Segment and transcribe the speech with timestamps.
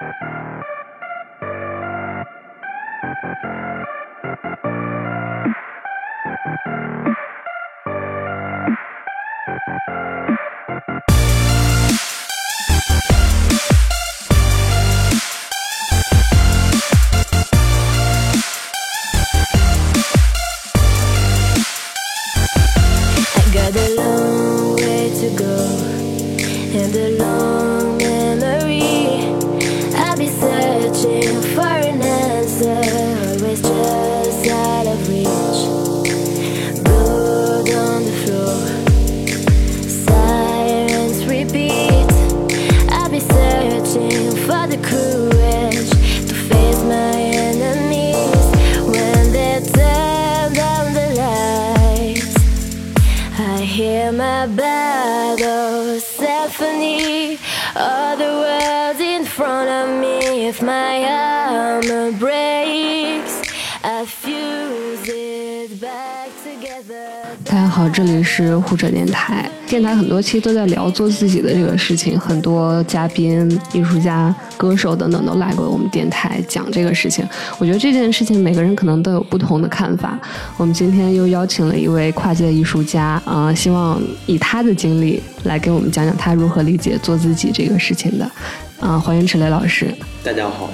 [0.00, 0.26] you
[67.76, 69.46] 好，这里是护者电台。
[69.66, 77.22] 电台很多期都在聊做自己的这个事情，很多嘉宾、艺术家、歌手等等都来过我们电台讲这个事情。
[77.58, 80.18] 我觉得这件事情每个人可能都有不同的看法。
[80.56, 88.24] 我们今天又邀请了一位跨界艺术家，啊、希望以他的经历来给我们讲讲他如何理解做自己这个事情的。
[88.80, 89.94] 啊、欢迎迟雷老师。
[90.24, 90.70] 大家好，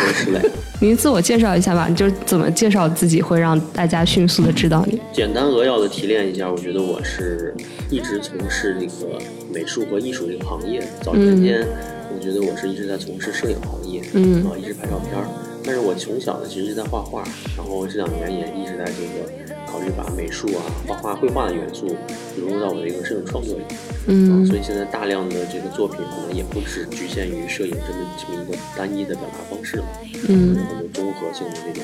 [0.00, 0.40] 我是石磊。
[0.80, 5.00] 您自我介绍一下吧，就是怎么介绍自己会让大家迅速的知道你。
[5.12, 7.54] 简单扼要的提炼一下，我觉得我是
[7.90, 9.18] 一直从事这个
[9.52, 10.80] 美术和艺术这个行业。
[11.02, 11.66] 早年间，
[12.14, 15.26] 我觉得我是一直在从事摄影行业，嗯啊，一直拍照片儿。
[15.64, 17.24] 但是我从小呢，其实是在画画，
[17.56, 21.96] 然后这两年也一直在这个考虑把美术啊、画画、绘画的元素
[22.40, 23.64] 融入到我的一个摄影创作里。
[24.06, 29.84] 嗯所以现在大量的这个作品可能也不只局限于摄影这么这么一个单一的表达方式了，
[30.28, 31.82] 嗯有很多综合性的这种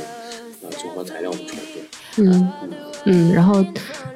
[0.62, 1.82] 呃综合材料的创作。
[2.16, 2.52] 嗯
[3.06, 3.62] 嗯，然后，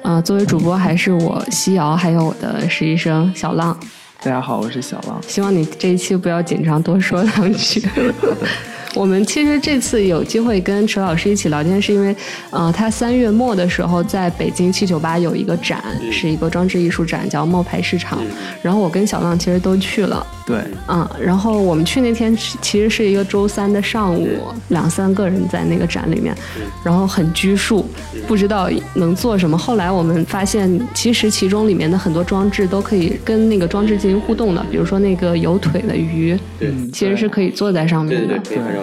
[0.01, 3.77] 呃，作为主播还是我西瑶，还有我的实习生小浪。
[4.23, 5.21] 大家好，我是小浪。
[5.27, 7.81] 希望你这一期不要紧张，多说两句。
[8.95, 12.15] 我们其实这次有机会跟池老师一起聊天，是因为，
[12.49, 18.19] 呃，他三月末的时候在北京七九八有一个展，嗯是一个装置艺术展，叫冒牌市场。
[18.21, 18.27] 嗯
[18.61, 20.57] 然后我跟小浪其实都去了，对，
[20.87, 24.27] 嗯，然后我们去那天其实是一个周三的上午，
[24.69, 27.85] 两三个人在那个展里面嗯，然后很拘束，
[28.27, 29.57] 不知道能做什么。
[29.57, 38.78] 后来我们发现，其实其中里面的很多装置都可以跟那个装置进行互动的，比如说那个有腿的鱼，对其实是可以坐在上面的对对对，。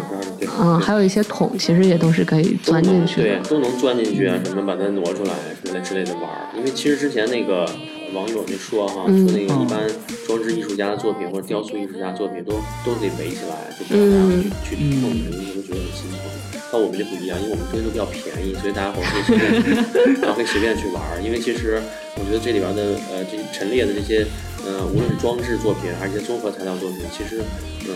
[0.61, 5.33] 嗯，还有一些桶，其实也都是可以钻进去的对。，都能钻进去啊，什么把它挪出来
[5.65, 6.49] 之类之类的玩儿。
[6.57, 9.81] 因为其实之前那个呃网友就说哈，嗯说那个一般
[10.27, 12.53] 装置艺术家的作品或者雕塑艺术家的作品都
[12.85, 16.21] 都得围起来，就不让大家去、去碰，因为都觉得很心疼。
[16.73, 21.23] 但我们就不一样，因为我们东西都比较便宜，所以大家伙儿可以随便， 然后可以随便去玩儿。
[21.23, 21.81] 因为其实
[22.17, 24.27] 我觉得这里边的呃这陈列的这些
[24.67, 27.41] 呃无论是装置作品还是一些综合材料作品，其实
[27.89, 27.95] 嗯、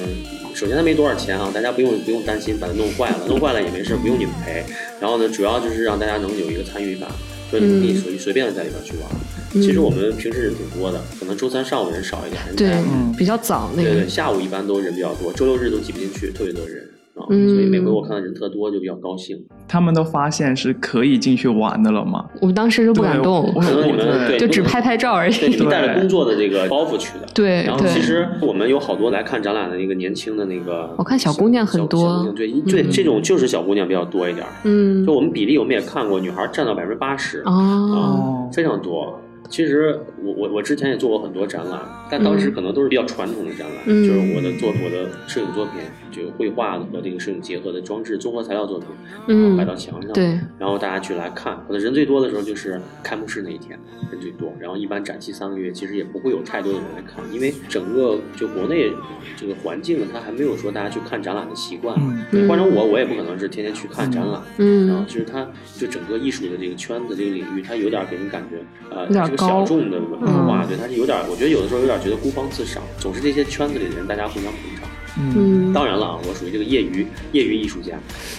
[0.54, 4.64] 首先它没多少钱啊，大家不用不用担心把它弄坏了，弄坏了也没事，不用你们赔。
[5.00, 7.08] 然后呢，主要就是让大家能有一个参与感，
[7.50, 9.10] 所以你们可以随随便的在里边去玩。
[9.52, 14.08] 其实我们平时人挺多的，可能周三上午人少一点，人对，比较早那个对对，。
[14.08, 16.88] 下午一般都人比较多，周六日都挤不进去，特别多人
[17.20, 19.36] 啊，嗯所以每回我看到人特多就比较高兴。
[19.68, 22.24] 他们都发现是可以进去玩的了吗？
[22.40, 25.50] 我们当时就不敢动，我可能你们对就只拍拍照而对，已。
[25.50, 27.26] 你们带着工作的这个包袱去的。
[27.34, 34.52] 对然后其实我们有好多来看展览的那个年轻的那个，我看小姑娘很多对对，这种就是小姑娘比较多一点儿。
[34.64, 39.18] 嗯就，我们比例我们也看过，女孩占到百分之八十哦，哦，非常多。
[39.50, 41.80] 其实我我我之前也做过很多展览，
[42.10, 45.74] 但当时可能都是比较传统的展览，嗯就是我的作我的摄影作品，
[46.10, 48.88] 就绘画和这个摄影结合的装置综合材料作品，
[49.26, 51.58] 嗯然后摆到墙上，对，然后大家去来看。
[51.66, 53.78] 可能人最多的时候就是开幕式那一天，
[54.10, 54.52] 人最多。
[54.60, 58.92] 然后一般展期三个月，其实也不会有太多的人来看，因为整个就国内
[59.36, 61.96] 这个环境呢，它还没有说大家去看展览的习惯。
[61.98, 64.40] 嗯对换成我，我也不可能是天天去看展览。
[64.58, 68.58] 嗯然后嗯就是它就整个艺术的这个圈子这个领域，它有点给人感觉
[68.94, 74.88] 呃有点是个高小众的文化，嗯对，它是有点，我觉得有的时候有点觉得孤芳自赏，总是这些圈子里的人大家互相捧场。
[75.18, 77.98] 嗯，嗯，当然了啊，我属于这个业余业余艺术家，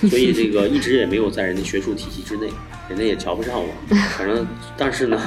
[0.10, 2.48] 所以这个一直也没有在人家学术体系之内，
[2.88, 3.68] 人家也瞧不上我。
[4.18, 5.20] 反正，但是呢，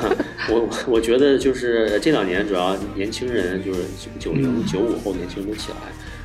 [0.49, 3.81] 我我觉得就是这两年主要年轻人就是
[4.19, 5.77] 九零九五后年轻人都起来，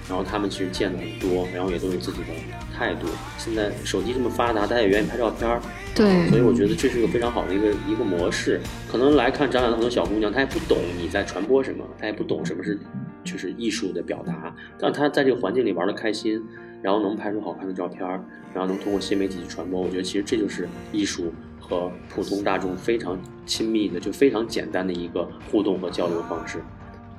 [0.10, 2.28] 然后他们其实见的很多，然后也都有自己的
[2.76, 3.08] 态度。
[3.38, 5.62] 现在手机这么发达，大家也愿意拍照片儿，
[5.94, 8.60] 对所以我觉得这是一个非常好的一个一个模式。
[8.92, 12.80] 可能来看展览的很多小姑娘，她也不懂你在传播什么，她也不懂什么是
[13.24, 16.44] 就是艺术的表达，但她在这个环境里玩的开心，
[16.82, 18.20] 然后能拍出好看的照片儿，
[18.52, 23.16] 然后能通过新媒体去传播，我觉得其实这就是艺术和普通大众非常
[23.46, 26.58] 亲密的，就非常简单的一个互动和交流方式。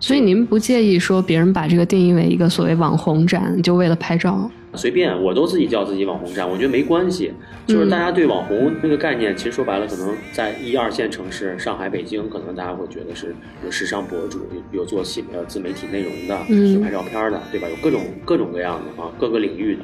[0.01, 4.51] 所以您不介意说别人把这个定义为一个所谓网红展，就为了拍照？
[4.75, 7.33] 随便，我都自己叫自己网红站，我觉得没关系。
[7.67, 16.35] 就是大家对网红那个概念，其实说白了，可能在一二线城市，上海、北京，可能大家会觉得是有时尚博主，有做新呃自媒体内容的，
[16.73, 17.69] 有拍照片的，对吧？
[17.69, 19.83] 有各种各种各样的啊，各个领域的。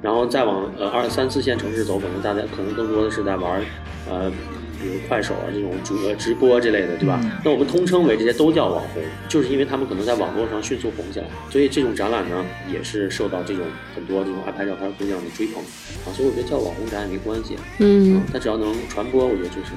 [0.00, 3.60] 然后再往呃二三四线城市走，可能大家可能更多的是在玩
[4.08, 4.32] 呃。
[4.80, 7.20] 比如快手啊这种主呃直播之类的，对吧？
[7.44, 15.62] 那我们通称为这些都叫网红，就是因为他们可能在网络上迅速红起来，所以这种展览呢也是受到这种很多这种爱拍照片姑娘的追捧
[16.04, 19.72] 啊，所以我觉得叫网红展也没关系，嗯，它只要能传播，我觉得就是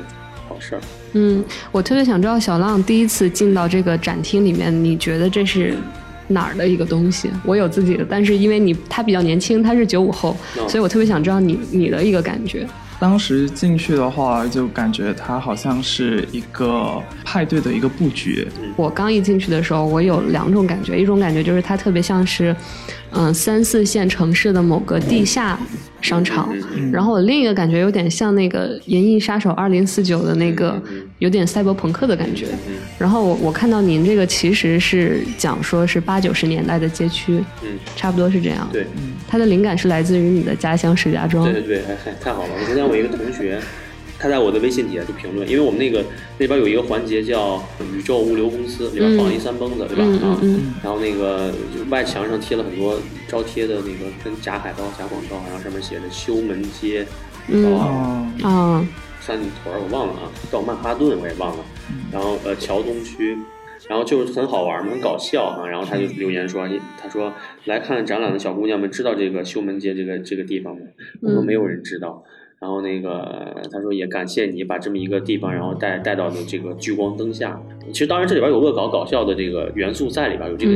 [0.47, 0.81] 好事儿。
[1.13, 5.75] 嗯，我特别想知道小浪第一次进到这个展厅里面，你觉得这是
[6.27, 7.29] 哪儿的一个东西？
[7.45, 10.35] 我有自己的，但是因为你他比较年轻，他是九五后，
[10.67, 12.67] 所以我特别想知道你你的一个感觉。
[13.03, 18.47] 当时进去的话，就感觉它好像是一个派对的一个布局。
[18.77, 22.55] 我刚一进去的时候，我有两种感觉，一种感觉就是它特别像是，
[23.13, 25.59] 嗯，三四线城市的某个地下。
[26.03, 26.53] 商场，
[26.91, 30.77] 然后我另一个感觉有点像那个《银翼杀手二零四九》的那个，
[31.19, 32.47] 有点赛博朋克的感觉。
[32.99, 38.67] 然后我我看到您这个其实是讲说是八九十年代的街区，嗯，差不多是这样。
[38.69, 38.85] 对，
[39.29, 41.45] 它的灵感是来自于你的家乡石家庄。
[41.45, 41.83] 对对对，
[42.21, 42.49] 太好了！
[42.59, 43.57] 我昨天我一个同学。
[44.19, 46.03] 他在我的微信底下就评论，因为我们那个
[46.37, 47.61] 那边有一个环节叫
[47.93, 50.03] 宇宙物流公司，里边放一三蹦子，对吧？
[50.25, 50.39] 啊，
[50.83, 51.53] 然后那个
[51.89, 57.05] 外墙上贴了很多招贴的那个跟假海报、假广告，然后上面写着修门街，
[57.77, 58.87] 啊啊，
[59.19, 61.65] 三里屯我忘了啊，到曼哈顿我也忘了，
[62.11, 63.37] 然后呃桥东区，
[63.89, 66.65] 然后就是很好玩嘛，很搞笑啊，然后他就留言说，
[67.01, 67.33] 他说
[67.65, 70.81] 来看展览的小姑娘们知道这个修门街这个这个地方吗？
[71.21, 72.23] 我说没有人知道。
[72.63, 77.61] 然后那个他说也感谢你把这么一个地方，然后带带到的这个聚光灯下。
[77.87, 80.71] 其实当然这里边有恶搞搞笑的这个元素在里边，有这个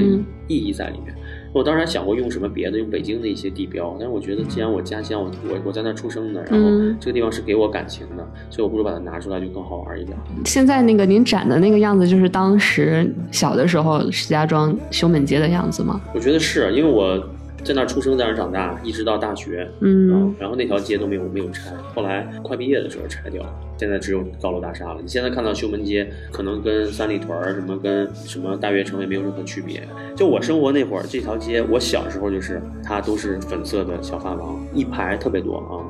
[0.49, 1.15] 意义在里面。
[1.53, 6.69] 我当然想过用什么别的，用北京的一些地标，但是我觉得既然我家乡我我我在那出生的，然后
[6.99, 10.17] 这个地方是给我感情的，所以我不如把它拿出来就更好玩一点。
[10.43, 16.01] 现在那个您展的那个样子，就是当时小的时候石家庄修门街的样子吗？
[16.13, 17.17] 我觉得是因为我。
[17.63, 25.01] 在那儿出生，在那儿长大，一直到大学，嗯，然后那条街都没有没有拆，后来快毕业的时候拆掉了，现在只有高楼大厦了。
[25.01, 29.85] 你现在看到修门街，可能跟三里屯儿什么跟什么大悦城也没有任何区别。
[30.15, 35.83] 就我生活那会儿，这条街，我小时候就是它都是粉色的小发廊，一排特别多啊，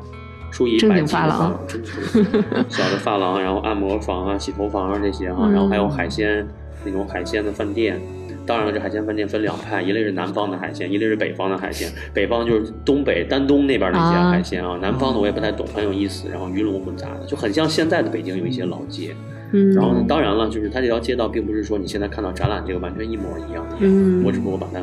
[0.52, 2.24] 数以百计的发廊，真是
[2.70, 6.48] 小的发廊，然后按摩房啊、洗头房啊这些啊，然后还有海鲜
[6.84, 8.02] 那种海鲜的饭店。
[8.48, 11.92] 当然了，这海鲜饭店分两派，一类是南方的海鲜，一类是北方的海鲜。
[12.14, 19.14] 北方就是东北丹东那边那些海鲜啊，南方的我也不太懂，很有意思，然后鱼龙混杂的，就很像现在的北京有一些老街。
[19.52, 24.80] 嗯，然后呢，当然了，就是它这条街道并不是说你现在看到展览这个完全一模一样的，嗯，我只不过把它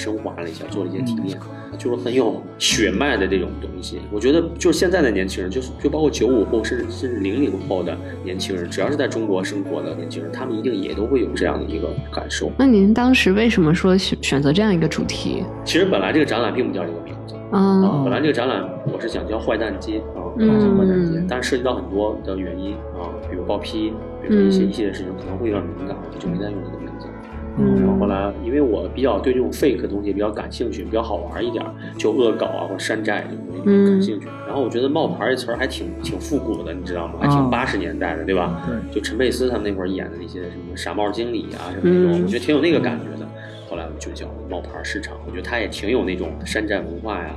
[0.00, 1.38] 升华了一下，做了一些提炼。
[1.78, 12.50] 就是很有血脉的这种东西，我觉得就是现在的年轻人，就是就包括九五后，甚至甚至零零后的年轻人，只要是在中国生活的年轻人，他们一定也都会有这样的一个感受。
[12.58, 15.44] 那您当时为什么说选选择这样一个主题？
[15.64, 26.79] 其实本来这个展览并不叫这个名字啊，本来这个展览我是想叫坏蛋街啊，本来叫坏蛋街，但是涉及到很多的原因啊，比如报批，比如说一些一系列事情可能会有点敏感，就没再用这个
[27.76, 31.64] 然后后来，因为我比较对这种 fake 东西比较感兴趣，比较好玩一点，
[31.98, 34.26] 就恶搞啊或山寨这种东西感兴趣。
[34.46, 37.14] 然后我觉得冒牌这词儿还挺挺复古的，你知道吗？
[37.20, 38.62] 还挺八十年代的，对吧？
[38.66, 38.94] 对。
[38.94, 43.26] 就陈佩斯他们那会儿演的那些什么傻帽经理啊什么那种，我觉得挺有那个感觉的。
[43.68, 47.30] 后来我就叫冒牌市场，我觉得它也挺有那种山寨文化呀、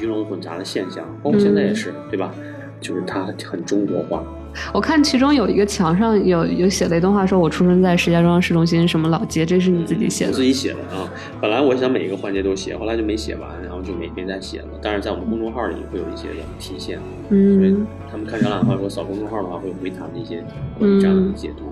[0.00, 2.32] 鱼龙混杂的现象，包括现在也是，对吧？
[2.80, 4.24] 就是它很中国化。
[4.72, 10.32] 我看其中有一个墙上有有写了一段话，说我出生在石家庄市中心什么老街，这是你自己写的？
[10.32, 11.08] 自己写的啊。
[11.40, 14.68] 本来我想每一个环节都写，后来就没写完，然后就没没再写了。
[14.82, 16.28] 但是在我们公众号里会有一些
[16.58, 16.98] 体现，
[17.30, 17.76] 嗯，所以
[18.10, 20.42] 他们看展览的话，如果扫公众号的话，会回他的一些
[20.78, 21.64] 关于展览的解读。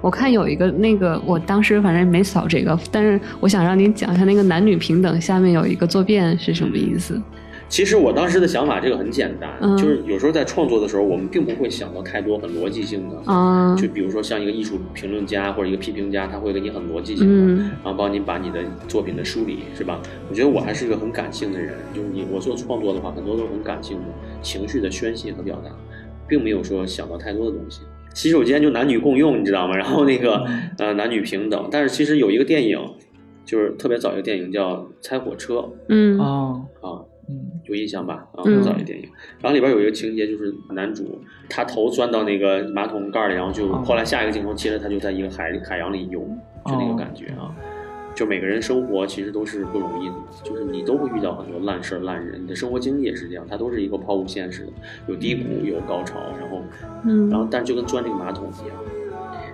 [0.00, 7.20] 我看有一个那个，我当时反正没扫这个，但是我想让您讲一下那个男女平等下面有一个坐便是什么意思。
[7.68, 20.00] 其实我当时的想法，这个很简单，就是有时候在创作的时候，我们并不会想到太多很逻辑性的，啊就比如说像一个艺术评论家或者一个批评家，他会给你很逻辑性的，然后帮你把你的作品的梳理，是吧？
[20.30, 24.04] 我觉得我还是一个很感性的人，就是你我做创作的话，很多都是很感性的
[24.40, 25.70] 情绪的宣泄和表达，
[26.26, 27.82] 并没有说想到太多的东西。
[28.14, 29.76] 洗手间就男女共用，你知道吗？
[29.76, 30.42] 然后那个
[30.78, 32.80] 呃男女平等，但是其实有一个电影。
[33.44, 35.54] 就是特别早一个电影叫《猜火车》
[35.88, 38.26] 嗯哦，啊，嗯有印象吧？
[38.32, 39.08] 啊，嗯很早的电影。
[39.40, 46.20] 然后里边有一个情节，就是男主他头钻到那个马桶盖里，然后就哦后来下一个镜头接着他就在一个海里海洋里游，
[46.64, 47.54] 就那个感觉啊。
[48.14, 54.72] 就每个人生活其实都是不容易的，就是你都会遇到很多烂事儿、烂人，你的生活经历也是这样，它都是一个抛物线似的，
[55.06, 56.62] 有低谷，有高潮，然后，
[57.04, 58.76] 嗯然后但就跟钻这个马桶一样，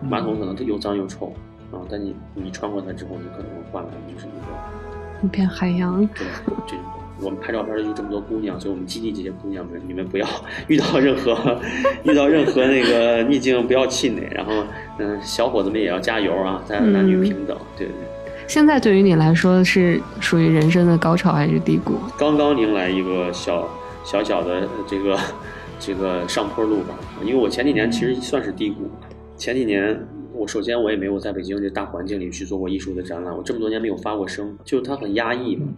[0.09, 1.27] 马桶可能它又脏又臭
[1.73, 6.01] 啊，但你你穿过它之后，你可能换来的就是一个一片海洋。
[6.07, 6.27] 对，
[6.67, 6.75] 这
[7.21, 10.27] 我们拍照片的就这么多姑娘，所以我们激励这些姑娘们，你们不要
[10.69, 11.61] 遇到任何
[12.05, 14.53] 遇到任何那个逆境不要气馁，然后
[14.99, 18.45] 嗯，小伙子们也要加油啊，咱男女平等，对对对。
[18.47, 21.95] 现在对于你来说是属于人生的高潮还是低谷？
[22.19, 23.69] 刚刚迎来一个小
[24.05, 25.19] 小小的呃这个
[25.79, 28.91] 这个上坡路吧，因为我前几年其实算是低谷，
[29.37, 29.99] 前几年。
[30.37, 35.69] 我首先我也没有在北京这大环境里去做过艺术的展览，我这么多年没有发过声，就是它很压抑嘛。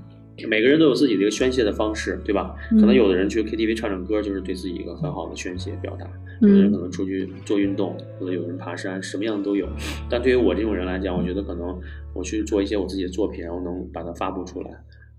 [0.48, 2.54] 每个人都有自己的一个宣泄的方式，对吧？
[2.70, 6.06] 嗯可能有的人去 KTV 唱唱歌，就是对自己一个很好的宣泄表达；
[6.42, 9.66] 嗯有的人可能出去做运动，或者有人爬山，什么样的都有。
[10.10, 11.78] 但对于我这种人来讲，我觉得可能
[12.12, 14.70] 我去做一些我自己的作品，然后能把它发布出来，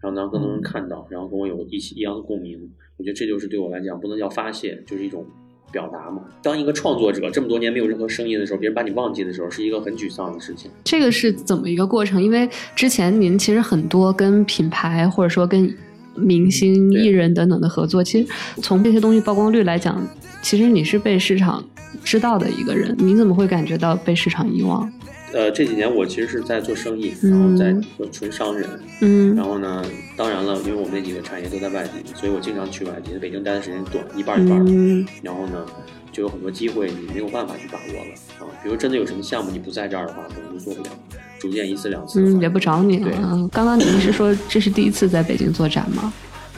[0.01, 2.59] 然后让更多人看到，然后跟我有一起一样的共鸣。
[2.97, 5.25] 我觉得这就是对我来讲，不能叫发泄，就是一种
[5.71, 6.21] 表达嘛。
[6.41, 10.69] 当一个创作者这么多年没有任何声音的时候，别人把你忘记的时候，是一个很沮丧的事情。
[10.83, 12.21] 这个是怎么一个过程？
[12.21, 15.73] 因为之前您其实很多跟品牌或者说跟
[16.15, 18.27] 明星、艺人等等的合作，其实
[18.61, 20.01] 从这些东西曝光率来讲，
[20.41, 21.63] 其实你是被市场
[22.03, 22.95] 知道的一个人。
[22.97, 24.91] 你怎么会感觉到被市场遗忘？
[25.37, 28.67] 呃，这几年我其实是在做生意，嗯然后在做纯商人。
[29.01, 33.13] 嗯然后呢，当然了，因为我们那几个产业都在外地，所以我经常去外地。
[33.13, 34.71] 在北京待的时间短，一半儿一半儿的。
[34.71, 35.63] 嗯然后呢，
[36.11, 38.49] 就有很多机会你没有办法去把握了啊。
[38.63, 40.89] 比如真的有什么项目你不在这儿的话，可能就做不了。
[41.37, 46.11] 逐渐一次两次，嗯，也不找你了刚刚您是说这是第一次在北京做展吗？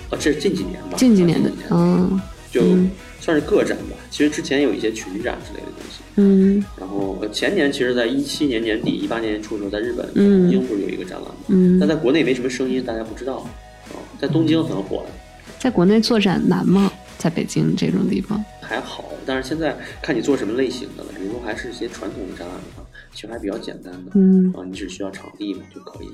[0.09, 3.97] 啊，这是近几年吧，近几年的近几，嗯就嗯算是个展吧。
[4.09, 5.98] 其实之前有一些群展之类的东西。
[6.15, 11.35] 嗯然后呃前年其实，在一七年年底、一八年年初的时候，在日本嗯东京不是有一个展览吗？
[11.47, 13.49] 嗯但，在国内没什么声音，大家不知道啊。
[14.19, 15.09] 在东京很火的，
[15.59, 16.91] 在国内做展难吗？
[17.17, 18.43] 在北京这种地方？
[18.61, 21.09] 还好，但是现在看你做什么类型的了。
[21.17, 24.11] 比如说还是一些传统的展览的话，其实还比较简单的。
[24.13, 26.07] 嗯啊，你只需要场地嘛就可以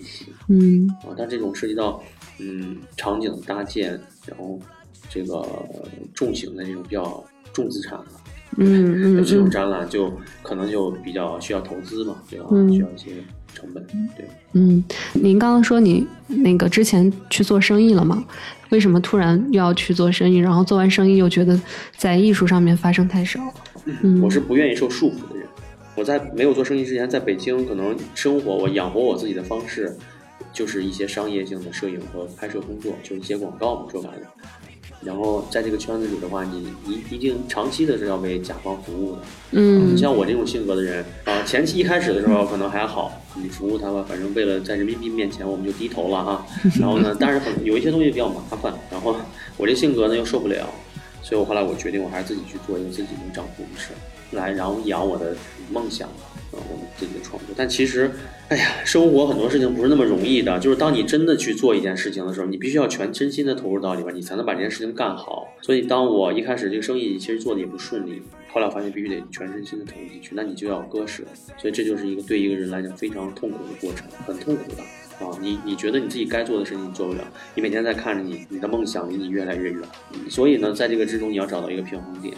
[0.47, 1.13] 嗯啊。
[1.17, 2.01] 但这种涉及到
[2.39, 3.91] 嗯场景搭建，
[4.25, 4.59] 然后
[5.09, 5.45] 这个
[6.13, 7.23] 重型的这种比较
[7.53, 8.05] 重资产的
[8.57, 12.47] 嗯嗯这种嗯展览，就可能就比较需要投资嘛，对吧？
[12.51, 13.11] 嗯需要一些
[13.53, 13.85] 成本，
[14.17, 14.25] 对。
[14.53, 14.83] 嗯，
[15.13, 18.23] 您刚刚说你那个之前去做生意了吗？
[18.69, 20.37] 为什么突然又要去做生意？
[20.37, 21.59] 然后做完生意又觉得
[21.97, 23.39] 在艺术上面发生太少？
[24.01, 25.47] 嗯我是不愿意受束缚的人。
[25.95, 29.95] 我在没有做生意之前，在北京可能生活，我养活我自己的方式，
[30.51, 34.21] 就是一些商业性的摄影和拍摄工作，就是一些广告嘛，说白了。
[35.05, 39.21] 然后在这个圈子里的话，你一一定长期的是要为甲方服务的。
[39.51, 46.45] 嗯你像我这种性格的人啊，前期一开始的时候可能还好，你服务他吧，反正为了在人民币面前我们就低头了哈。
[46.79, 49.15] 然后呢，但是很有一些东西比较麻烦，然后
[49.57, 50.67] 我这性格呢又受不了，
[51.21, 55.35] 所以我后来我决定我还是自己去做一个自己能掌控的事儿，来然后养我的
[55.71, 56.34] 梦想，啊，我们
[56.97, 57.53] 自己的创作。
[57.55, 58.11] 但其实，
[58.49, 65.47] 哎呀，生活很多事情不是那么容易的，就是当你真的去做一件事情的时候，你必须要全身心的投入到里边，你才能把这件事情干好。
[65.61, 68.21] 所以当我一开始这个生意其实做的也不顺利，
[68.51, 71.23] 后来我发现必须得全身心的投入进去，那你就要割舍。
[71.57, 74.83] 所以这就是一个对一个人来讲非常痛苦的过程，很痛苦的。
[75.17, 77.23] 啊，你你觉得你自己该做的事情你做不了，
[77.55, 79.81] 你每天在看着你你的梦想离你越来越远，
[80.29, 82.35] 所以呢，在这个之中你要找到一个平衡点。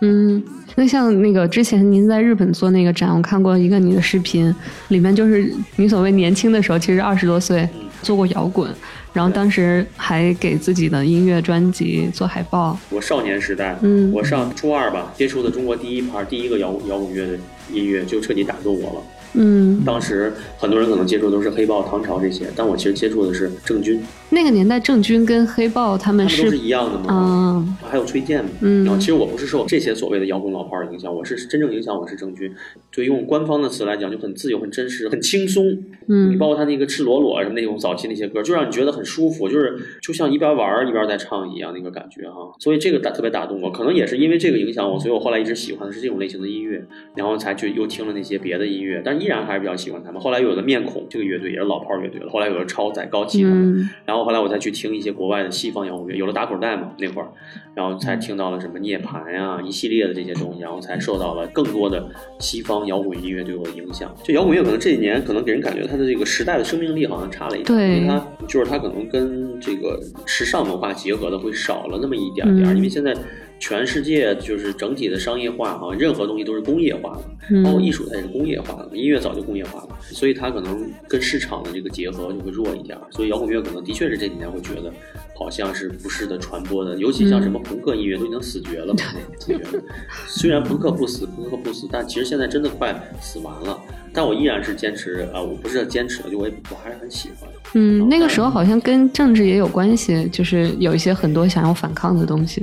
[0.00, 0.42] 嗯，
[0.76, 4.54] 那像那个之前您在日本做那个展，我看过一个你的视频，
[4.88, 8.70] 里面就是你所谓年轻的时候，其实二十多岁嗯做过摇滚，
[9.12, 12.78] 然后当时还给自己的音乐专辑做海报。
[12.90, 17.32] 我少年时代，嗯我上初二吧，接触的中国第一盘第一个摇滚摇滚乐的
[17.72, 19.02] 音乐，就彻底打动我了。
[19.34, 24.00] 嗯，当时很多人可能接触的都是黑豹、唐朝这些，但我其实接触的是郑钧，
[24.30, 27.06] 那个年代郑钧跟黑豹他们他们都是是一样的吗。
[27.08, 32.52] 嗯还有崔健嘛，嗯然后其实我不是受这些所谓的摇滚老炮儿的影响，我是真正影响我是郑钧，
[32.92, 35.66] 就用官方的词来讲，就很自由、很真实、很轻松。
[36.08, 42.52] 嗯你包括他那个赤裸裸什么那种早期那些歌，就让你觉得很舒服，就是就像一边玩儿一边在唱一样那个感觉哈。
[42.58, 46.84] 所以这个打特别打动我，可能也是因为这个影响我，所以我后来一直喜欢的是这种类型的音乐，
[47.16, 50.20] 然后才去又听了那些别的音乐，但依然还是比较喜欢他们。
[50.20, 57.28] 后来有了面孔这个乐队也是老炮儿乐队了，后来有了超载、高旗他们，嗯然后后来我再去听一些国外的西方摇滚乐，有了打口袋嘛那会儿，
[57.74, 62.08] 然后才听到了什么涅槃呀、一系列的这些东西，然后才受到了更多的
[62.38, 64.14] 西方摇滚音乐对我的影响。
[64.22, 67.96] 就摇滚乐可能这几年可能给人感觉它的这个时代的生命力好像差了一点，对。
[67.98, 73.16] 因为它就是它可能跟这个时尚文化结合的会少了那么一点点因为现在
[73.58, 83.02] 全世界就是整体的商业化，好像任何东西都是工业化的，嗯包括艺术它也是工业化的，音乐早就工业化了，所以它可能跟市场的这个结合就会弱一点儿。
[83.10, 84.92] 所以摇滚乐可能的确是这几年会觉得
[85.36, 89.00] 好像是不是的传播的，尤其像什么朋克音乐都已经死绝了嘛，
[89.38, 89.84] 死绝了。
[90.26, 93.78] 虽然朋克不死，朋克不死，但其实现在真的快死完了。
[94.12, 97.48] 但我依然是坚持啊、我不是坚持了，就我也我还是很喜欢。
[97.74, 102.62] 嗯，那个时候好像跟政治也有关系，就是有一些很多想要反抗的东西。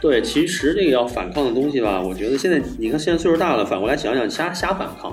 [0.00, 5.12] 对，其实这个要反抗的东西吧，我觉得现在你看现在岁数大了，反过来想想瞎瞎反抗，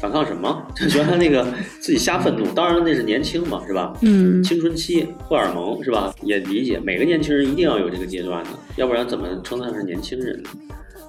[0.00, 0.66] 反抗什么？
[0.74, 1.46] 就觉得那个
[1.80, 2.46] 自己瞎愤怒。
[2.52, 3.92] 当然那是年轻嘛，是吧？
[4.02, 6.14] 嗯青春期荷尔蒙是吧？
[6.22, 10.50] 也理解每个年轻人一定要有这个阶段的，要不然怎么称得上是年轻人呢？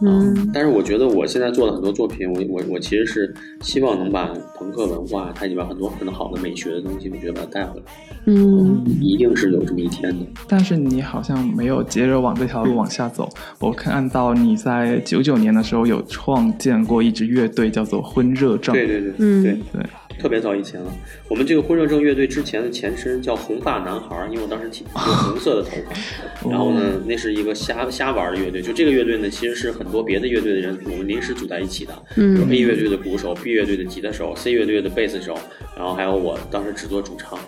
[0.01, 7.86] 嗯但是我觉得我现在做的很多作品，我我我其实是希望能把朋克文化它里边很多很好的美学的东西，我觉得把它带回来，
[8.25, 10.25] 嗯一定是有这么一天的。
[10.48, 13.27] 但是你好像没有接着往这条路往下走。
[13.60, 18.74] 我看到你在九九年的时候有创建过一支乐队，叫做婚热症。
[18.74, 19.53] 对对对，嗯对。
[19.74, 19.82] 对
[20.19, 20.93] 特别早以前了。
[21.27, 26.49] 我们这个婚热症乐队之前的前身叫红发男孩儿，因为我当时剃 有红色的头发。
[26.49, 28.61] 然后呢，那是一个瞎瞎玩儿的乐队。
[28.61, 31.93] 就这个乐队呢，其实是很多别的乐队的人我们临时组在一起的。
[32.15, 35.38] 有嗯 A 乐队的鼓手，B 乐队的吉他手，C 乐队的贝斯手，
[35.75, 37.39] 然后还有我当时只做主唱。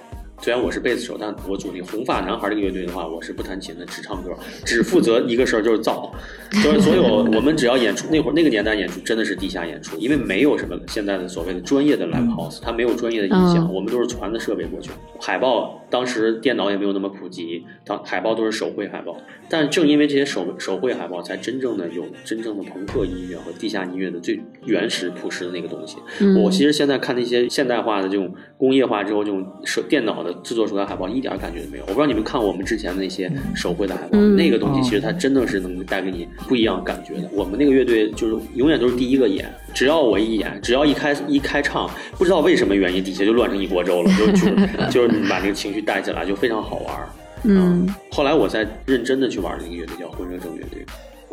[0.41, 4.31] 虽然我是贝斯手，但我组那个红发男孩这个乐队的话，我是不弹琴的，只唱歌，
[4.65, 6.11] 只负责一个事儿就是造。
[6.63, 14.89] 就是所有我们只要演出，那会儿那个年代演出真的是地下演出，因为没有什么现在的所谓的专业的 live house，它没有专业的音响，嗯我们都是传的设备过去。
[15.21, 19.15] 海报当时电脑也没有那么普及，当海报都是手绘海报。
[19.47, 25.97] 但正因为这些手手绘海报，才真正的有真正的朋克音乐和地下音乐的最原始朴实的那个东西。
[26.19, 31.83] 嗯我其实现在看那些现代化的这种工业化之后，这种手电脑的制作出来的海报，一点感觉都没有。
[31.83, 37.29] 我不知道你们看过我们之前的那些手绘的海报，嗯那个东西其实它真的是能带给你不一样感觉的。
[37.33, 46.95] 我们那个乐队就是永远都是第一个演，只要我一演，只要一开一开唱，不知道为什么原因，底下就乱成一锅粥了，就是就是 就是把那个情绪带起来，就非常好玩。
[47.43, 50.85] 嗯后来我才认真的去玩那个乐队，叫婚热症乐队。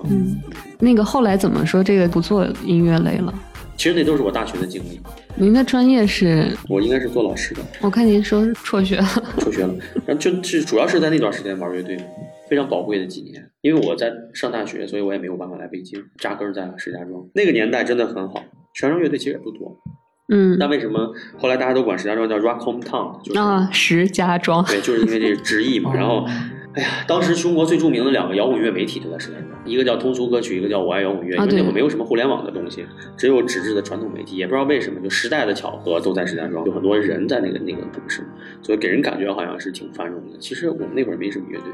[0.04, 0.40] 嗯，
[0.78, 3.34] 那个后来怎么说这个不做音乐类了？
[3.78, 5.00] 其实那都是我大学的经历，
[5.36, 6.52] 您的专业是？
[6.68, 7.62] 我应该是做老师的。
[7.80, 9.04] 我看您说是辍学了。
[9.38, 9.72] 辍学了，
[10.04, 11.96] 然后就是主要是在那段时间玩乐队，
[12.50, 13.48] 非常宝贵的几年。
[13.60, 17.24] 因为我在上大学，所以我也没有办法来北京，扎根在石家庄。
[17.34, 18.42] 那个年代真的很好，
[18.74, 19.78] 全省乐队其实也不多。
[20.30, 23.22] 嗯那为什么后来大家都管石家庄叫 Rock Home Town？
[23.22, 24.64] 就是、啊，石家庄。
[24.64, 25.94] 对，就是因为这个直译嘛。
[25.96, 26.26] 然后，
[26.78, 31.36] 哎呀，当时中国最著名的两个摇滚乐媒体就在石家庄，一个叫通俗歌曲，一个叫我爱摇滚乐。
[31.36, 32.86] 因为那会儿没有什么互联网的东西，
[33.16, 34.36] 只有纸质的传统媒体。
[34.36, 38.22] 也不知道为什么，就时代的巧合都在石家庄，有很多人在那个那个城市，
[38.62, 40.38] 所以给人感觉好像是挺繁荣的。
[40.38, 41.66] 其实我们那会儿没什么乐队。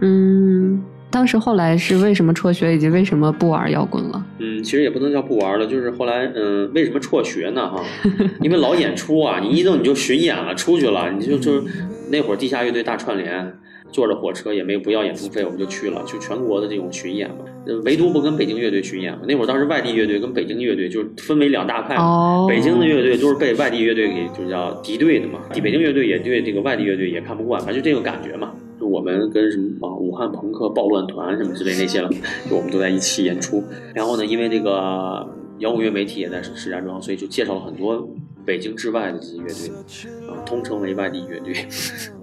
[0.00, 4.22] 嗯，当时后来是为什么辍学，以及为什么不玩摇滚了？
[4.38, 7.70] 嗯，其实也不能叫不玩了，就是后来，嗯，为什么辍学呢？
[7.70, 7.82] 哈，
[8.42, 11.64] 因为老演出啊，你一弄你就巡演了，出去了，你就就
[12.10, 13.58] 那会儿地下乐队大串联，
[13.92, 17.44] 坐着火车也没不要演出费，我们就去了，去全国的这种巡演嘛。
[17.64, 19.20] 呃唯独不跟北京乐队巡演嘛。
[19.28, 21.96] 那会儿当时外地乐队跟北京乐队就是分为两大派
[22.48, 28.52] 北京的乐队都是被外地乐队给就叫敌对的嘛，北京乐队也对这个外地乐队也看不惯，反正就这个感觉嘛。
[28.80, 32.10] 就我们跟什么啊武汉朋克暴乱团什么之类那些了，
[32.50, 33.62] 就我们都在一起演出。
[33.94, 35.24] 然后呢，因为这个
[35.58, 38.08] 摇滚乐媒体也在石家庄，所以就介绍了很多
[38.44, 41.54] 北京之外的这些乐队，啊，通称为外地乐队。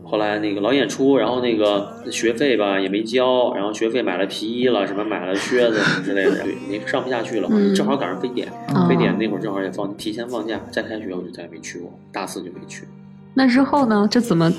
[0.10, 7.48] 后来那个老演出，然后那个学费吧也没交，然后学费买了皮衣了，什么买了靴子什么之类的，对，没上不下去了。
[7.52, 12.86] 嗯正好赶上非典，哦非典那会儿正好也放提前放假，再开学我就再也没去过，大四就没去。
[13.36, 14.08] 那之后呢？
[14.10, 14.52] 这怎么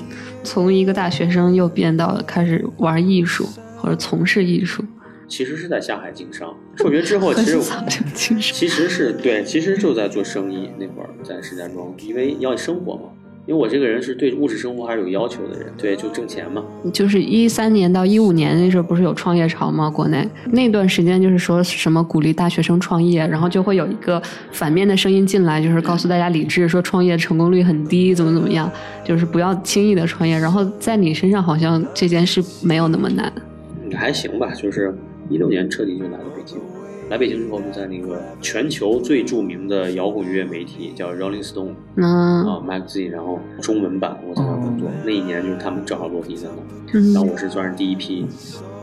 [0.43, 3.45] 从一个大学生又变到开始玩艺术
[3.77, 4.81] 或者从事艺术？
[5.27, 7.59] 其实是在下海经商，辍学之后，其实。
[8.39, 10.69] 其实是对，其实就在做生意。
[10.79, 13.01] 那会儿在石家庄，因为要生活嘛。
[13.47, 16.63] 因为我这个人是对物质生活还是有要求的人，对，就挣钱嘛。
[16.93, 19.89] 就是一三年到一五年那时候不是有创业潮吗？
[19.89, 28.71] 国内那段时间就是说什么鼓励大学生创业，然后就会有一个反面的声音进来，就是告诉大家理智，说创业成功率很低，怎么怎么样，
[29.03, 30.37] 就是不要轻易的创业。
[30.37, 33.31] 然后在你身上好像这件事没有那么难。
[33.83, 34.95] 嗯还行吧，就是
[35.29, 36.57] 一六年彻底就来了北京。
[37.11, 44.89] 来北京之后就在那个全球最著名的摇滚乐媒体叫 Rolling Stone 嗯啊 magazine，然后中文版我在那工作。
[45.03, 46.47] 那一年就是他们正好落地在
[46.93, 48.25] 那然后我是算是第一批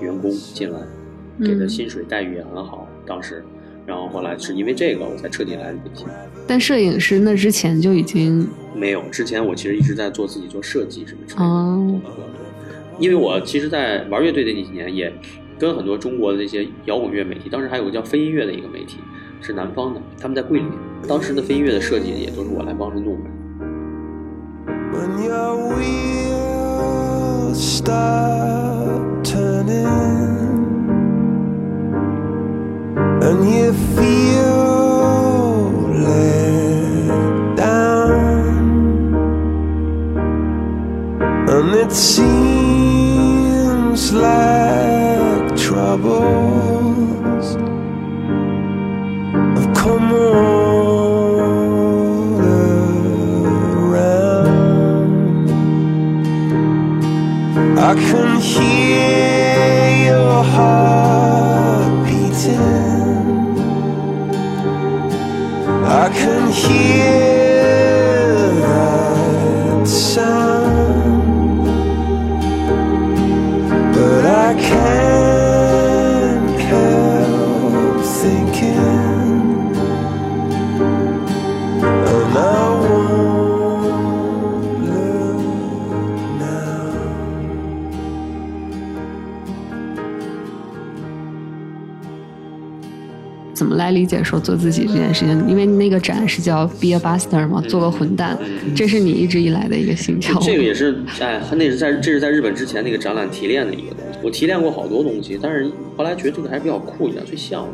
[0.02, 0.78] 员工进来，
[1.40, 3.42] 给的嗯薪水待遇也很好，当时。
[3.86, 6.06] 然后后来是因为这个我才彻底来了北京。
[6.46, 12.00] 但摄影师那之前就已经没有，之前我其实一直在做自己做设计什么之类的哦。
[12.98, 15.10] 因为我其实，在玩乐队的那几年，也
[15.58, 18.98] 跟很多中国的那些摇滚乐媒体，当时还有个叫飞音乐的一个媒体，
[19.40, 20.68] 是南方的，他们在桂林。
[21.08, 23.30] 当时的飞音乐的设计也都是我来帮着弄的。
[24.92, 25.58] When your
[33.20, 34.52] And you feel
[35.92, 38.36] let down,
[41.46, 42.92] and it seems
[44.12, 44.57] like.
[46.00, 47.54] Troubles
[49.56, 51.48] have come all
[53.60, 54.68] around.
[57.78, 63.58] I can hear your heart beating.
[65.84, 67.27] I can hear
[93.58, 95.48] 怎么来理解说做自己这件事情？
[95.48, 98.38] 因为那个展是叫 Be a Buster 嘛，做个混蛋，
[98.76, 100.38] 这是你一直以来的一个心跳。
[100.40, 104.18] 这个也是，哎，那是在这是在日本之前那个展览提炼的一个东西。
[104.22, 107.68] 我提炼过好多东西，但是后来觉得这个还是比较酷一点，最像我，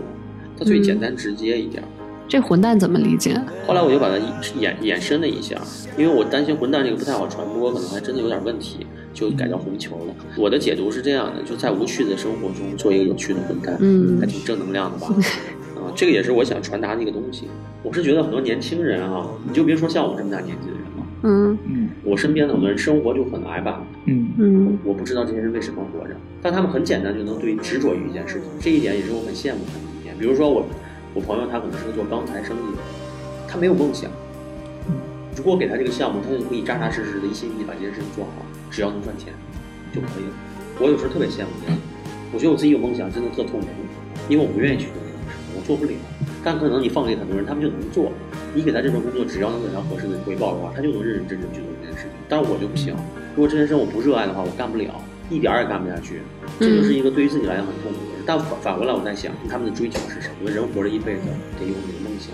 [0.58, 1.82] 它最简单直接一点。
[2.26, 3.38] 这混蛋怎么理解？
[3.66, 4.16] 后来我就把它
[4.58, 5.60] 衍衍生了一下，
[5.98, 10.14] 因为我担心混蛋这个不太好传播，可能还真的有点问题，就改叫红球了。
[10.38, 15.14] 我的解读是这样的：就在无趣的生活中做一个有趣的混蛋，嗯还挺正能量的吧？
[15.94, 17.48] 啊，这个也是我想传达的一个东西。
[17.82, 30.16] 我是觉得很多年轻人啊，你就别说像我这么大年纪的人了，嗯嗯我身边的很多人生活就很矮板，嗯嗯我不知道这些人为什么活着，但他们很简单就能对执着于一件事情，这一点也是我很羡慕他们的一点。
[30.18, 30.66] 比如说我，
[31.14, 32.82] 我朋友他可能是个做钢材生意的，
[33.46, 34.10] 他没有梦想。
[35.36, 38.30] 如果给他这个项目，他就可以扎扎实实的一心一意把这件事情做好，
[38.70, 39.32] 只要能赚钱
[39.92, 40.32] 就可以了。
[40.80, 41.78] 我有时候特别羡慕这样，
[42.32, 43.66] 我觉得我自己有梦想真的特痛苦，
[44.28, 45.02] 因为我不愿意去做
[45.56, 45.92] 我做不了。
[46.42, 48.12] 但可能你放给很多人，他们就能做。
[48.54, 52.12] 你给他这份工作，只要能给他合适的回报的话，他就能认认真真去做这件事情。
[52.28, 52.94] 但是我就不行，
[53.34, 54.94] 如果这件事我不热爱的话，我干不了，
[55.30, 56.20] 一点儿也干不下去。
[56.60, 58.22] 这就是一个对于自己来讲很痛苦的事。
[58.26, 60.50] 但反反过来，我在想，他们的追求是什么？
[60.50, 61.22] 人活着一辈子，
[61.58, 62.30] 得有你的梦想。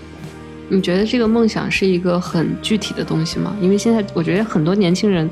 [0.69, 3.55] 你觉得这个梦想是一个很具体的东西吗？
[3.59, 5.29] 因为现在我觉得很多年轻人，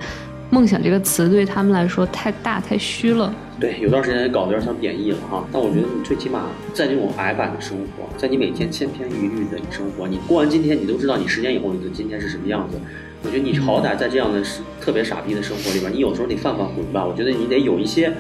[0.49, 3.34] 梦想这个词对他们来说太大太虚了。
[3.60, 5.45] 对，有段时间搞得有点像贬义了哈。
[5.52, 12.78] 但我觉得你最起码在这种矮板的生活，在你每天千篇一律的生活，你过完今天，你都知道你十年以后你的今天是什么样子。
[13.22, 14.41] 我觉得你好歹在这样的
[14.80, 17.06] 特别傻逼的生活里边，你有时候得犯犯浑吧。
[17.06, 18.13] 我觉得你得有一些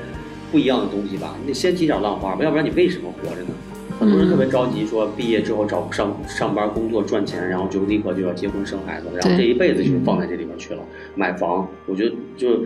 [0.51, 3.49] 不一样的东西吧，你得先起点浪花吧，要不然你为什么活着呢？
[3.97, 10.81] 很多人特别着急，说毕业之后找上上班工作赚钱，然后就立刻就要结婚生孩子，然后这一辈子就放在这里边去了。
[11.15, 12.65] 买房，我觉得就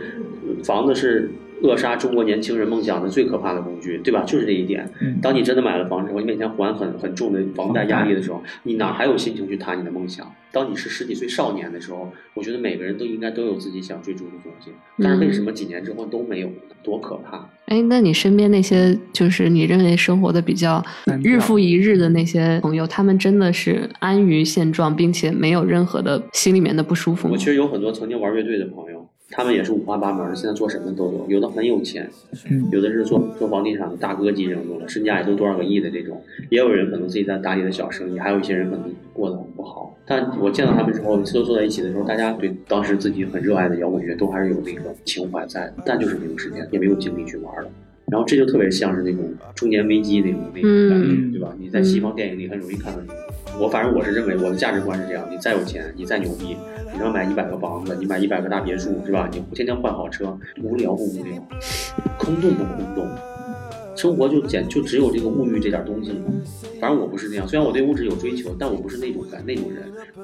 [0.63, 1.31] 房子是
[1.63, 4.23] 扼杀中国年轻人梦想的最可怕的工具，对吧？
[4.23, 4.89] 就是这一点。
[5.01, 10.29] 嗯当你真的买了房之后，你每天还很很重的房贷压力的时候，你哪还有心情去谈你的梦想？
[10.51, 14.71] 当你是十几岁少年的时候，我觉得每个人都应该都有自己想追逐的东西。
[15.01, 16.53] 但是为什么几年之后都没有呢？
[16.83, 17.49] 多可怕！
[17.67, 20.83] 哎，那你身边那些就是你认为生活的比较
[21.23, 27.45] 日复一日的那些朋友，他们真的是安于现状，并且没有任何的心里面的不舒服吗我其？
[27.45, 28.92] 实有很多曾经玩乐队的朋友，
[29.35, 32.07] 他们也是五花八门的，现在做什么都有，有的很有钱，
[32.51, 39.97] 嗯有的是做做房地产的大哥级人物了，身价也都多少个亿的这种，也有人可能自己在打理的小生意，还有一些人可能过得很不好。
[40.05, 47.69] 但我见到他们之后，每次都坐在一起的时候，大家对当时自己很热爱的摇滚乐都还是有那个情怀在的，但就是没有时间，也没有精力去玩了。
[48.11, 51.55] 然后这就特别像是那种中年危机那种那种感觉，嗯对吧？
[51.57, 53.07] 你在西方电影里很容易看到你。
[53.59, 56.57] 我反正我是认为我的价值观是这样：你再有钱，你再牛逼，
[56.91, 59.29] 你能买一百个房子，你买一百个大别墅，是吧？
[59.31, 61.41] 你天天换好车，无聊不无聊？
[62.17, 63.07] 空洞不空洞？
[63.95, 66.25] 生活就简就只有这个物欲这点东西吗？
[66.81, 69.83] 反正我不是那样，虽然我对物质有追求，但我不是那种感那种人。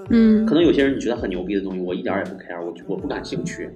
[0.09, 3.69] 嗯可能有些人你觉得很牛逼的东西，我一点也不 care，我我不感兴趣。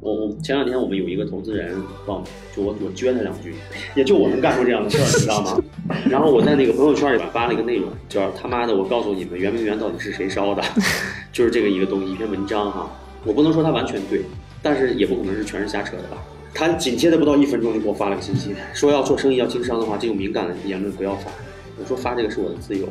[0.00, 1.74] 我我前两天我们有一个投资人
[2.06, 2.22] 帮
[2.54, 3.54] 就我我撅他两句，
[3.96, 5.58] 也就我能干出这样的事儿，你知道吗？
[6.08, 10.62] 然后我在那个朋友圈里边发了一个内容，叫他妈的我告诉你们圆明园到底是谁烧的，
[11.32, 12.90] 就是这个一个东西一篇文章哈。
[13.24, 14.22] 我不能说他完全对，
[14.62, 16.22] 但是也不可能是全是瞎扯的吧。
[16.54, 21.30] 他紧接着不到一分钟就给我发了个信息，说要做生意要经商的话，这种敏感的言论不要发。
[21.78, 22.88] 我说发这个是我的自由。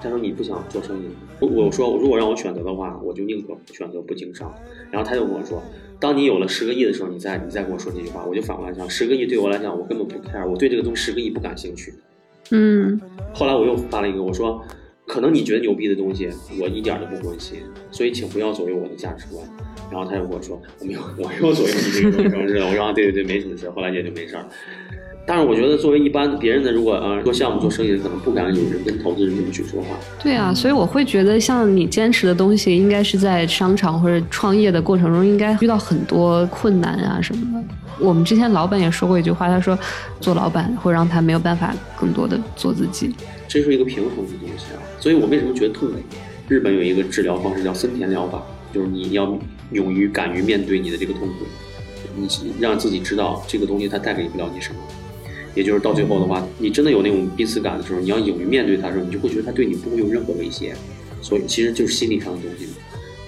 [0.00, 1.02] 他说你不想做生意，
[1.38, 4.52] 我我说如果让我选择的话，我就宁可选择不经商。
[4.90, 5.62] 然后他就跟我说，
[6.02, 11.94] 当你有了十个亿的时候，你再你再跟我说这句话，我就反过来想，十个亿对我来讲，我根本不 care，我对这个东西十个亿不感兴趣。
[12.50, 13.00] 嗯
[13.32, 14.60] 后来我又发了一个，我说，
[15.06, 16.28] 可能你觉得牛逼的东西，
[16.60, 17.60] 我一点都不关心，
[17.92, 19.48] 所以请不要左右我的价值观。
[19.92, 22.66] 然后他又跟我说，我没有，我没有左右你这个什么事的。
[22.66, 23.70] 我说啊，对对对，没什么事。
[23.70, 24.44] 后来也就没事儿。
[25.24, 29.88] 但是我觉得，作为一般别人的，如果呃做项目做生意的，可能不敢有人跟投资人这么去说话。
[30.20, 37.64] 对啊，所以我会觉得，像你坚持的东西，应该是在商场或者创业的过程中，应该遇到很多困难啊什么的。
[38.00, 39.78] 我们之前老板也说过一句话，他说
[40.20, 43.14] 做老板会让他没有办法更多的做自己。
[43.46, 44.82] 这是一个平衡的东西啊。
[44.98, 45.94] 所以我为什么觉得痛苦？
[46.48, 48.42] 日本有一个治疗方式叫森田疗法，
[48.74, 49.38] 就是你要
[49.70, 51.46] 勇于敢于面对你的这个痛苦，
[52.16, 54.76] 你让自己知道这个东西它带给不了你什么。
[55.54, 60.74] 也就是到最后的话，你真的有那种濒死感的时候，你要勇于面对它的时候，你就会觉得它对你不会有任何威胁。
[61.20, 62.66] 所以其实就是心理上的东西，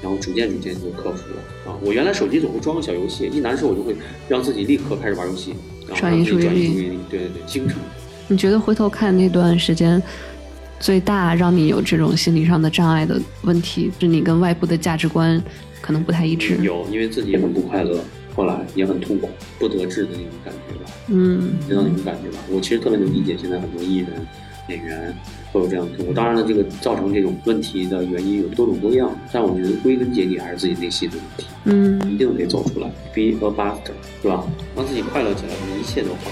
[0.03, 1.79] 然后逐渐逐渐就克服了啊。
[1.81, 3.95] 我原来手机总会装个小游戏，一难受我就会
[4.29, 5.55] 让自己立刻开始玩游戏，
[5.87, 6.99] 然后转移注意力。
[7.09, 7.79] 对对对，经常。
[8.27, 10.03] 你觉得回头看那段时间，
[10.81, 15.41] 最大让你有这种心理上的障碍的问题，是你跟外部的价值观
[15.81, 16.59] 可能不太一致。
[16.63, 18.03] 有，因为自己很不快乐，
[18.35, 20.91] 后来也很痛苦、不得志的那种感觉吧。
[21.09, 22.39] 嗯知道那种感觉吧？
[22.51, 24.09] 我其实特别能理解现在很多艺人、
[24.69, 25.15] 演员
[25.53, 26.13] 会有这样的痛苦。
[26.13, 34.45] 当然了，这个造成这种问题的原因有多种多样，但我觉得归根结底还是自己内心的问题，嗯一定得走出来，be a b a s t e r 是吧？
[34.75, 36.31] 让自己快乐起来，一切都好。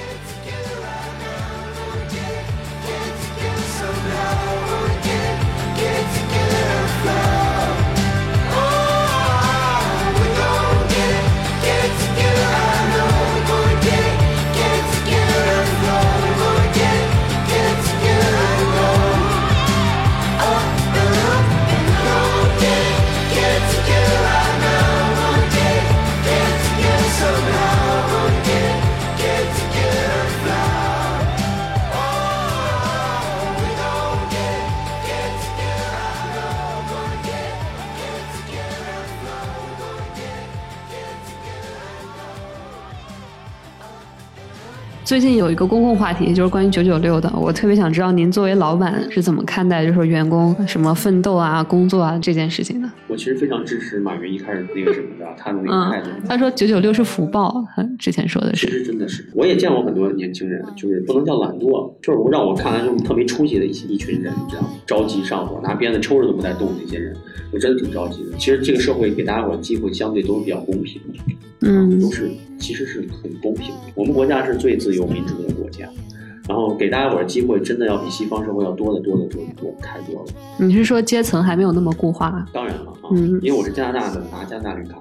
[45.13, 52.89] 最近有一个公共话题，就是关于九九六的，我特别想知道您作为老板是怎么看待，就是员工什么奋斗啊、工作啊这件事情的。
[53.09, 56.09] 我其实非常支持马云一开始那个什么的，他的那个态度。
[56.17, 58.79] 嗯，他说九九六是福报，他之前说的其是。
[58.79, 64.69] 实真的是，我也见过很多年轻人，就是不能叫懒惰，就是我让我看来就是特没出息的一一群人，你知道吗？
[64.87, 67.15] 着急上火，拿鞭子抽着都不带动的那些人，
[67.53, 68.39] 我真的挺着急的。
[68.39, 71.19] 其实这个社会给大家伙机会相对都是比较公平的，
[71.69, 73.81] 嗯都是其实是很公平的。
[73.95, 75.89] 我们国家是最自由民主的国家，
[76.49, 80.33] 然后给大家伙儿机会真的要比西方社会要多得多得多得多太多了。
[80.59, 82.47] 你是说阶层还没有那么固化？
[82.53, 84.97] 当然了啊，嗯因为我是加拿大的，拿加拿大绿卡，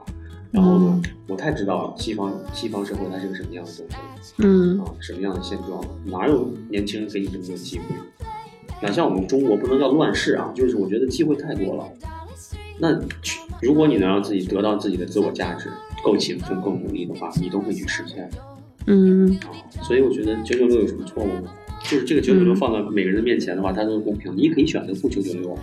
[0.51, 3.85] 然后呢，我太知道西方西方社会它是个什么样的东
[4.21, 4.33] 西。
[4.37, 5.83] 嗯啊，什么样的现状？
[6.05, 7.85] 哪有年轻人给你这么多机会？
[8.81, 11.83] 哪像我们中国不能叫乱世啊，就是我觉得机会太多了。
[12.79, 12.99] 那
[13.61, 15.69] 如果你能让自己得到自己的自我价值，
[16.03, 18.27] 够勤奋、够努力的话，你都会去实现
[18.87, 19.81] 嗯啊。
[19.83, 21.49] 所以我觉得九九六有什么错误呢？
[21.83, 24.31] 就是这个九九六放到每个人的面前的话，它都是公平。
[24.35, 25.57] 你可以选择不九九六，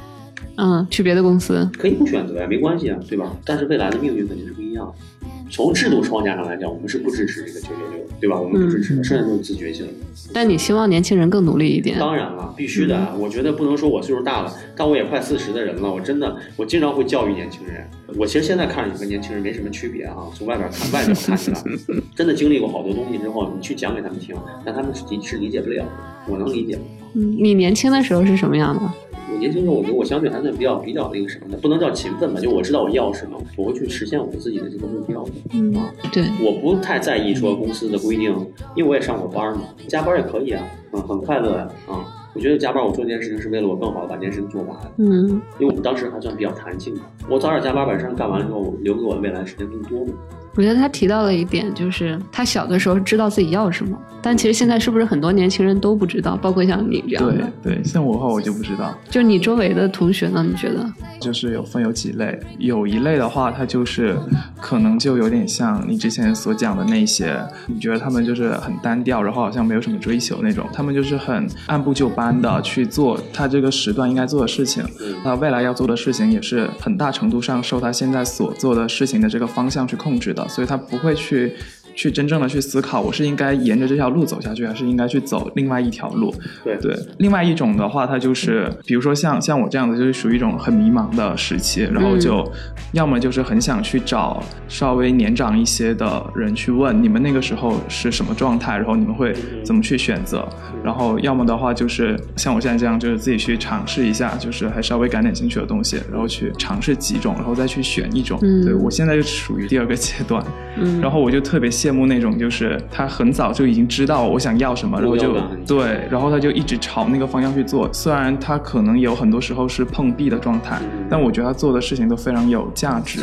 [0.57, 1.69] 嗯，去别的公司。
[1.79, 3.37] 可以不选择呀，没关系啊，对吧？
[3.45, 5.29] 但是未来的命运肯定是不一样的。
[5.51, 8.39] 从制度框架上来讲，我们是不支持这个九九六，对吧？
[8.39, 9.93] 我们不支持的，剩下都是自觉性的。
[10.33, 11.99] 但你希望年轻人更努力一点。
[11.99, 12.97] 当然了，必须的。
[12.97, 15.93] 啊我觉得不能说我岁数大了，但我也快四十的人了。
[15.93, 17.85] 我真的，我经常会教育年轻人。
[18.17, 21.63] 我其实现在看着你跟年轻人没什么区别啊，从外边看，外表看起来，
[22.15, 25.91] 真的经历过好多东西之后，你去讲给他们听，但他们是理是理解不了的。
[26.29, 26.79] 我能理解。
[27.15, 29.08] 嗯，你年轻的时候是什么样的？
[29.31, 35.33] 我年轻时候，我觉得我相对还算比较比较那个什么的，不能叫勤奋吧，就我知道我要什么，我会去实现我自己的这个目标的。
[35.53, 38.35] 嗯啊，对，我不太在意说公司的规定，
[38.75, 50.13] 因为我也上过班嘛，加班也可以啊，嗯，很快乐呀，啊，我觉得加班我做这件事情是为了我更好的把这件事情做完，嗯因为我们当时还算比较弹性的，我早点加班把事儿干完了之后，留给我的未来时间更多嘛。
[50.59, 57.53] 我觉得他提到了一点，就是他小的时候知道自己要什么，但其实现在是不是很多年轻人都不知道，包括像你这样对的？
[57.63, 60.43] 对，像我的话我就不知道，就你周围的同学呢？
[60.43, 60.85] 你觉得？
[61.21, 64.19] 就是有分有几类，有一类的话，他就是
[64.61, 74.83] 可能就有点像你之前所讲的那些，你觉得他们就是很单调，然后好像没有什么追求那种，他们就是很按部就班的去做他这个时段应该做的事情，
[75.23, 81.55] 他未来要做的事情也是很大程度上受他现在所做的事情的这个方向去控制的，所以他不会去。
[81.99, 86.33] 去真正的去思考，我是应该沿着这条路走下去，还是应该去走另外一条路？
[86.63, 86.77] 对。
[86.81, 92.49] 对，另外一种的话，它就是比如说像像我这样的，就是属于一种很迷茫的时期，然后就、
[92.93, 99.35] 要么就是很想去找稍微年长一些的人去问你们那个时候是什么状态，然后你们会
[99.65, 100.49] 怎么去选择，
[100.85, 108.39] 然后要么的话就是像我现在这样，就是自己去尝试一下，就是还稍微感点兴趣的东西，然后去尝试几种，然后再去选一种。
[108.43, 108.65] 嗯。
[108.65, 110.45] 对我现在就属于第二个阶段，
[110.77, 115.35] 嗯，然后我就特别羡慕那种，就是他很早就已经知道我想要什么，然后就
[115.67, 117.91] 对，然后他就一直朝那个方向去做。
[117.93, 123.21] 虽然他可能有很多时候是碰壁的状态，嗯但我觉得他做的事情都非常有价值。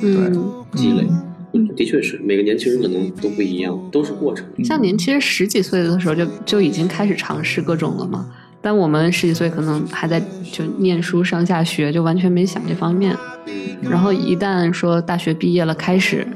[0.00, 1.06] 现在嗯，积累
[1.52, 4.46] 嗯，嗯的确是每个年轻人可能都不一样，都是过程。
[4.64, 8.26] 像您其实十几岁的时候就就已经开始尝试各种了嘛。
[8.60, 13.16] 但我们十几岁可能还在就念书上下学，就完全没想这方面。
[13.46, 13.52] 嗯，
[13.88, 16.26] 然后一旦说大学毕业了，开始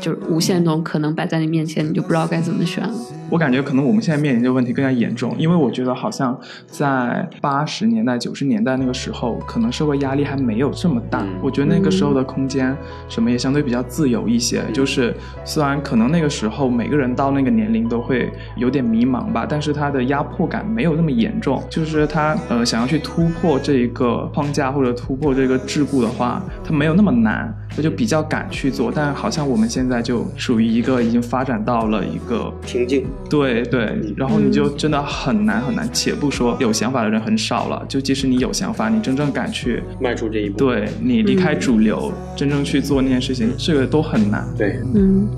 [0.00, 2.94] 就是无限种可能摆在你面前，你就不知道该怎么选了。
[3.30, 6.36] 我感觉可能我们现在面临这个问题更加严重，因为我觉得好像
[6.66, 11.20] 在八十年代、九十年代那个时候，可能社会压力还没有这么大。
[11.20, 12.76] 嗯我觉得那个时候的空间
[13.08, 14.64] 什么也相对比较自由一些。
[14.72, 21.62] 就是虽然可能那个时候每个人到那个年龄都会有点迷茫吧，但是他的压迫感没有那么严重。
[21.70, 28.92] 就是他呃想要去突破这一个框架或者突破这个桎梏的话，他没有那么难，他就比较敢去做。
[28.94, 40.58] 但好像我们现在就属于一个已经发展到了一个瓶颈，对对，然后你就真的很难很难，且不说有想法的人很少了，就即使你有想法，你真正敢去，迈出这一步。
[40.58, 44.46] 对你离开主流，真正去做那件事情，这个都很难。
[44.56, 45.28] 对，嗯，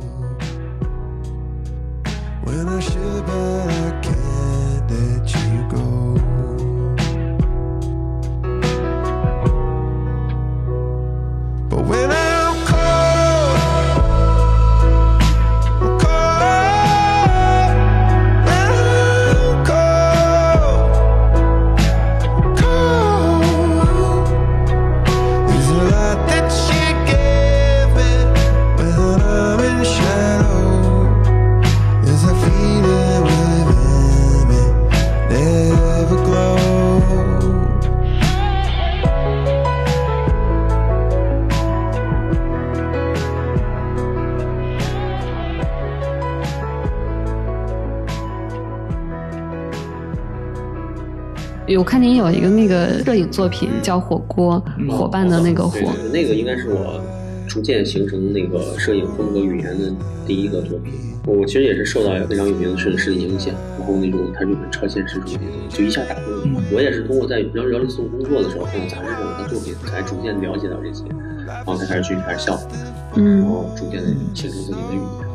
[51.76, 57.00] 我看您有一个那个摄影作品叫《火锅》，伙伴的那个火对，对对那个应该是我
[57.48, 59.92] 逐渐形成那个摄影风格语言的
[60.26, 60.92] 第一个作品。
[61.24, 66.60] 我我其实也是受到非常有名的摄影师的影响，然后那种他日本超现实主义就一下打动我。
[66.74, 71.04] 我也是通过在辽辽丽颂工作的时候看到杂志上的他作品，才逐渐了解到这些，
[71.46, 72.68] 然后才开始去开始效仿，
[73.14, 75.31] 然嗯后逐渐的形成自己的语言。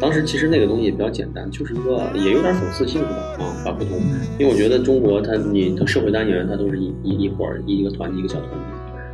[0.00, 3.98] 当时其实那个东西比较简单，就是一个也有点讽刺性的啊，把不同，
[4.38, 8.56] 因为我觉得中国它你的社会单元它都是一一一伙儿一一个团体一个小团体，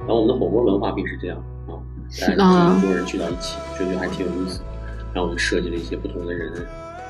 [0.01, 1.75] 然后我们的火锅文化并是这样啊，
[2.21, 4.61] 大家啊很多人聚到一起，觉得还挺有意思，
[5.13, 6.53] 然后我们设计了一些不同的人，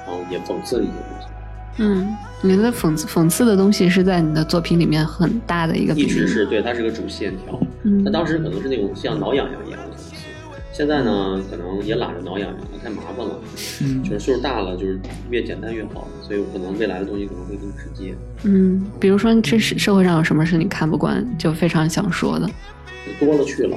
[0.06, 1.26] 然后也讽刺了一些东西，
[1.82, 6.26] 嗯，你的讽刺讽刺的东西是在你的作品里面很大的一个比一直。
[6.26, 9.78] 是对它是个主线条，嗯它当时可能是那种像挠痒痒一样
[10.76, 13.40] 现在呢可能也懒得挠痒痒了，太麻烦了。
[13.80, 22.46] 嗯就是岁数大了，就是越简单越好，所以我可能未来的东西可能会更直接，嗯，比如说这是社会上有什么是你看不惯，就非常想说的。
[23.18, 23.76] 多了去了。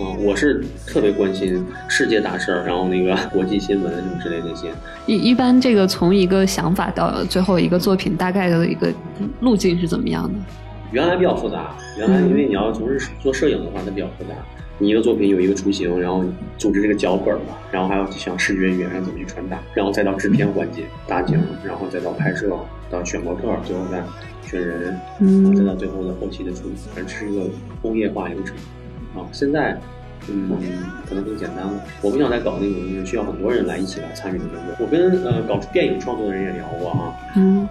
[0.00, 4.72] 啊、我是特别关心世界大事儿，然后那个国际新闻什么之类那些。
[5.06, 8.92] 一一般这个从一个想法到最后一个作品，大概的一个
[9.40, 10.34] 路径是怎么样的？
[10.90, 14.34] 原来比较复杂，原来嗯因为你要从事做摄影的话，它比较复杂。
[14.82, 16.24] 你一个作品有一个雏形，然后
[16.58, 22.50] 组织这个脚本嘛，然后还要想视觉语言上怎么去传达，然后再到制片环节搭景，然后再到拍摄，
[22.90, 24.02] 到选模特，最后再
[24.42, 27.48] 选人，然后再嗯到最后的后期的处理，反正是一个
[27.80, 28.56] 工业化流程。
[29.14, 29.78] 啊，现在
[30.28, 30.50] 嗯
[31.08, 31.80] 可能更简单了。
[32.02, 34.74] 我不想再搞那种就是需要很多人来一起来参与的工作。
[34.80, 37.68] 我跟呃搞电影创作的人也聊过啊，嗯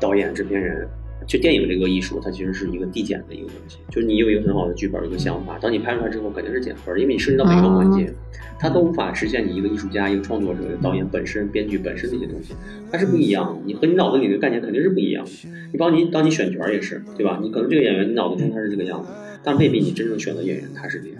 [0.00, 0.88] 导演、制片人，
[1.28, 8.10] 就电影这个艺术，它其实是一个递减的一个东西，就是你有一个很好的剧本，一个想法，当你拍出来之后，肯定是减分，因为你涉及到每个环节，
[8.58, 12.54] 它都无法实现你一个艺术家、一个创作者、导演本身、编剧本身的一些东西，
[12.90, 13.60] 它是不一样的。
[13.66, 15.30] 你和你脑子里的概念肯定是不一样的。
[15.70, 17.38] 你包括你当你选角也是，对吧？
[17.42, 19.10] 你可能这个演员你脑子中他是这个样子，
[19.44, 21.18] 但未必你真正选择演员他是这样。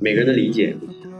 [0.00, 1.12] 每个人的理解不一样，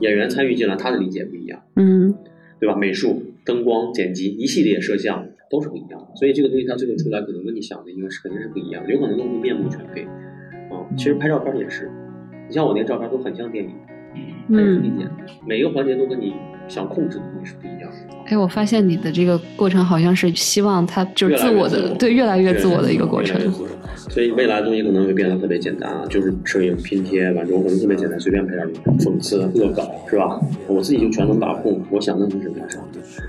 [0.00, 1.62] 演员参与进来，他的理解不一样。
[1.76, 2.14] 嗯
[2.60, 2.74] 对吧？
[2.74, 10.04] 美术、灯光、剪辑一系列摄像都是不一样的，所以这个东西它最后出来可能跟你想的应该是肯定是不一样的，有可能都会面目全非。
[10.04, 11.90] 啊、其实拍照片也是，
[12.46, 13.74] 你像我那个照片都很像电影，
[14.50, 15.10] 它也是理解，的，
[15.46, 16.34] 每一个环节都跟你
[16.68, 18.16] 想控制的东西是不一样的。
[18.26, 23.46] 哎，我发现你的这个过程好像是希望它就是自我的，对，越来越自我的一个过程越。
[23.46, 23.52] 越
[24.10, 28.66] 所以未来的东西可能会变得特别简单啊，就是摄影拼贴，完之后可能特别简单，随便拍点
[28.98, 30.40] 讽刺、恶搞，是吧？
[30.66, 32.84] 我自己就全能把控，我想弄成什么样什么，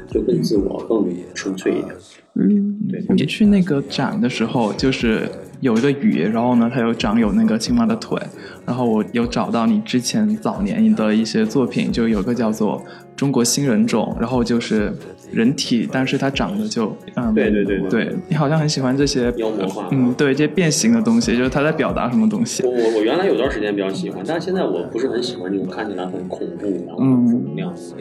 [0.10, 1.88] 就更自我、更纯粹一点。
[2.36, 5.30] 嗯对，你去那个展的时候，就是
[5.60, 8.18] 有一个鱼，然后呢，它有长有那个青蛙的腿，
[8.66, 12.78] 然后我有找到你之前早年的一些作品，就有个叫做
[13.16, 14.94] 《中国新人种》，然后就是
[15.32, 17.90] 人体，但是它长得就嗯，对对对对。
[17.90, 19.88] 对你好像很喜欢这些妖魔化。
[19.92, 22.64] 嗯，对，这些变形的东西，就是它在表达什么东西。
[22.64, 22.72] 我。
[22.72, 27.18] 我我原来有段时间比较喜欢，但是现在我不是很喜欢这种看起来很恐怖，然后嗯。
[27.18, 27.96] 很负能量的东西。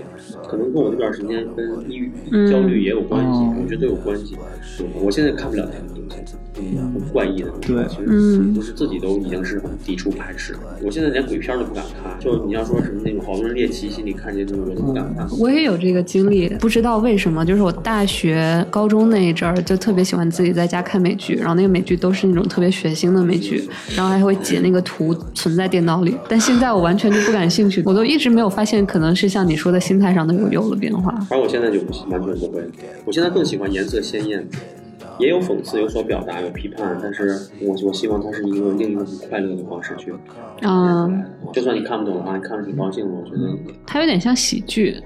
[0.46, 4.36] 可能跟我那段时间跟抑郁、嗯焦虑也有关系，哦我觉得都有关系。
[4.78, 7.84] 对我现在看不了这种东西，嗯，很怪异的东西，对。
[7.88, 8.54] 其实嗯。
[8.54, 10.60] 就是自己都已经是很抵触排斥的。
[10.82, 15.26] 我现在连鬼片都不敢看，就你要说什么那种好多人猎奇心理看这些东西，我都不敢看。
[15.38, 26.16] 我也有这个经历，不知道为什么，就是我大学、高中那一阵儿就特别喜欢自己在家看美剧，然后那个美剧都是那种特别血腥的美剧，然后还会截那个图存在电脑里。
[26.28, 31.12] 但现在我完全就不感兴趣，我都一直没有发现，可能是像你说的心态上都有有了变化。
[31.28, 32.62] 反正我现在就不完全不会，
[33.04, 34.46] 我现在更喜欢颜色鲜艳，
[35.18, 40.12] 也有讽刺，有所表达，有批判，但是我我希望它是一个另一个很快乐的方式去
[40.62, 43.56] 嗯，就算你看不懂的话，你看着挺高兴的，我觉得
[43.86, 44.96] 它有点像喜剧。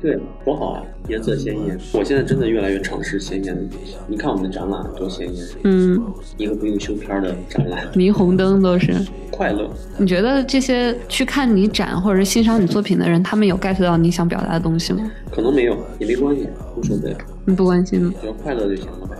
[0.00, 1.76] 对，多好啊，颜色鲜艳。
[1.92, 3.96] 我现在真的越来越尝试鲜艳的东西。
[4.06, 6.00] 你看我们的展览多鲜艳，嗯，
[6.36, 8.94] 一个不用修片儿的展览，霓虹灯都是。
[9.32, 9.68] 快乐。
[9.98, 15.10] 你觉得这些去看你展或者是欣赏你作品的人，他们有 get 到你想表达的东西吗？
[15.32, 16.46] 可能没有也没关系，
[16.76, 18.14] 无所谓，你不关心吗？
[18.20, 19.16] 只要快乐就行了呗。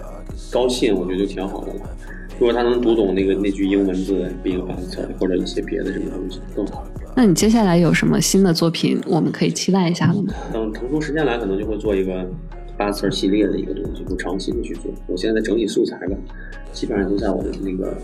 [0.53, 1.80] 高兴我觉得就挺好的了。
[2.38, 6.84] 如果他能读懂那个那句英文字 “big answer” 或者一些别的什么东西更好。
[7.16, 10.32] 那你接下来有什么新的作品我们可以期待一下的吗？
[10.53, 12.24] 等腾出时间来，可能就会做一个
[12.76, 14.92] 八次系列的一个东西，就长期的去做。
[15.09, 16.16] 我现在在整理素材吧，
[16.70, 17.96] 基本上都在我的那个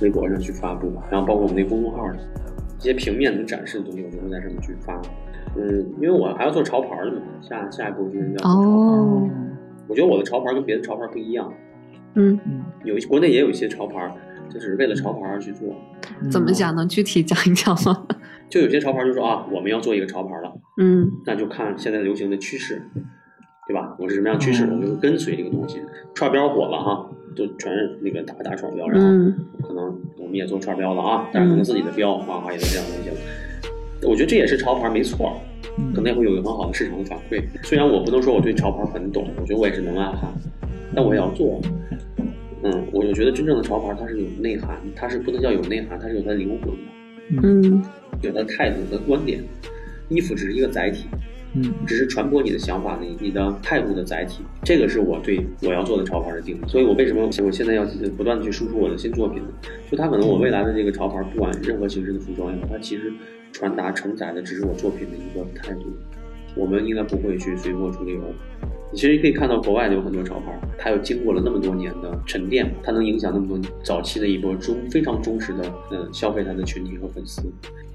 [0.00, 2.16] 微博上去发布，然后包括我们那公众号上
[2.80, 5.00] 一些平面能展示的东西，我就会在上面去发。
[5.56, 8.66] 嗯，因为我还要做潮牌的嘛，下下一步就是要做潮牌。
[8.66, 9.30] 哦，
[9.86, 11.52] 我觉得我的潮牌跟别的潮牌不一样，
[12.18, 12.38] 嗯，
[12.84, 14.12] 有一国内也有一些潮牌，
[14.52, 15.74] 就是为了潮牌而去做。
[16.30, 16.74] 怎么讲？
[16.76, 18.06] 能具体讲一讲吗？
[18.50, 22.82] 就有些潮牌就说啊，我们要做一个潮牌了，嗯那就看现在流行的趋势，
[23.68, 23.94] 对吧？
[23.98, 25.80] 我是什么样趋势，嗯我就跟随这个东西。
[26.14, 29.84] 串标火了哈，就全是那个打打串标，然后嗯可能
[30.18, 33.16] 我们也做串标了啊，但是可能自己的标啊啊也是这样东西了。
[34.08, 35.38] 我觉得这也是潮牌没错，
[35.76, 37.42] 嗯可能也会有一个很好的市场的反馈。
[37.62, 40.32] 虽然我不能说我对潮牌很懂，我觉得我也是门外汉，
[40.94, 41.60] 但我也要做。
[42.62, 47.82] 嗯，我就觉得真正的潮牌它是有内涵，它是不能叫有内涵，它是有它的灵魂的，嗯
[48.22, 49.42] 有它的态度和观点。
[50.08, 51.06] 衣服只是一个载体，
[51.54, 54.42] 嗯只是传播你的想法的、你的态度的载体。
[54.64, 56.60] 这个是我对我要做的潮牌的定义。
[56.66, 57.84] 所以我为什么我现在要
[58.16, 59.48] 不断的去输出我的新作品呢？
[59.90, 63.12] 就它可能我未来的这个潮牌，不管任何形式的服装也好，它其实
[63.52, 65.92] 传达承载的只是我作品的一个态度。
[66.56, 68.18] 我们应该不会去随波逐流。
[68.90, 77.42] 你其实可以看到国外的有很多潮牌，它又经过了那么多年的沉淀，它能影响那么多早期的一波忠非常忠实的呃消费它的群体和粉丝，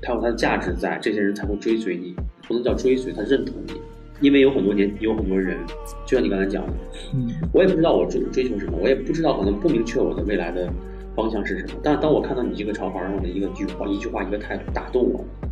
[0.02, 2.16] 它有它的价值在，这些人才会追随你，
[2.48, 3.74] 不能叫追随，他认同你，
[4.22, 5.58] 因为有很多年有很多人，
[6.06, 6.74] 就像你刚才讲的，
[7.16, 10.72] 嗯我也不知道我追追求什么，我也不知道可能不明确我的未来的
[11.16, 15.50] 方向是什么，但当我看到你这个潮牌上的一个句话、一句话、一个态度打动我了。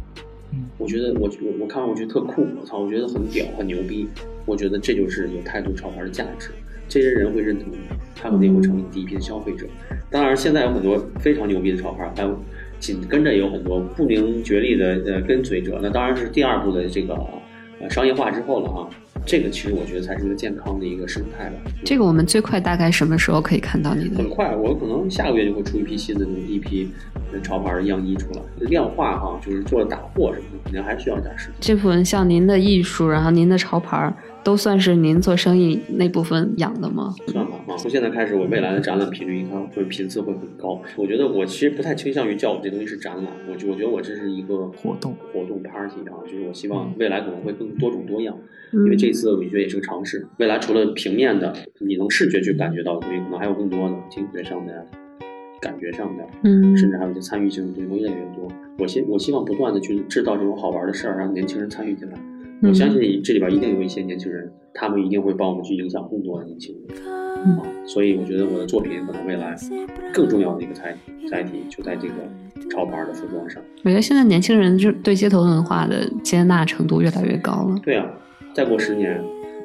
[0.77, 4.07] 我觉得我我我看完我觉得特酷，我操，我觉得很屌很牛逼，
[4.45, 6.49] 我觉得这就是有态度潮牌的价值，
[6.87, 7.77] 这些人会认同你，
[8.15, 9.65] 他们也会成为第一批的消费者。
[10.09, 12.37] 当然，现在有很多非常牛逼的潮牌，还有
[12.79, 17.15] 紧跟着有很多不明觉厉的呃跟随者，那当然是第二步的这个
[17.79, 18.89] 呃商业化之后了啊。
[19.25, 21.71] 这个其实我觉得才是一个健康的一个生态吧。
[21.85, 24.29] 这个我们最快大概什么时候可以看到你的很？
[24.29, 26.89] 快，我可能下个月就会出一批新的一批
[27.31, 31.55] 呃潮牌的样衣出来，量化哈，就是做打货什么的，肯定还需要点时间。
[31.59, 34.13] 这部分像您的艺术，然后您的潮牌儿，
[34.43, 37.13] 都算是您做生意那部分养的吗？
[37.27, 40.81] 算吧，啊，从现在开始，我未来的展览频率应该会频次会很高。
[40.95, 48.35] 我觉得我其实不太倾向于叫我这东西是展览，我就我觉得我这是一个活动活动 party 啊，就是我希望未来可能会更多种多样，
[48.73, 50.25] 因为这次我觉得也是个尝试。
[50.37, 54.85] 未来除了平面的，你能视觉去感觉到的东西，可能还有更多的听觉上的、
[55.61, 58.51] 感觉上的，嗯甚至还有一些参与性的东西会越来越多。
[58.79, 62.17] 我希我希望不断的去制造这种好玩的事儿，让年轻人参与进来。
[62.61, 66.97] 我相信这里边一定有一些年轻人，他们一定会帮我们去影响更多的年轻人。
[67.07, 69.55] 啊，所以我觉得我的作品可能未来
[70.13, 70.95] 更重要的一个载
[71.29, 72.13] 载体就在这个
[72.69, 73.61] 潮牌的服装上。
[73.83, 77.75] 我觉得现在年轻人就对街头文化的接纳程度越来越高了。
[77.81, 78.05] 对啊，
[78.53, 79.19] 再过十年，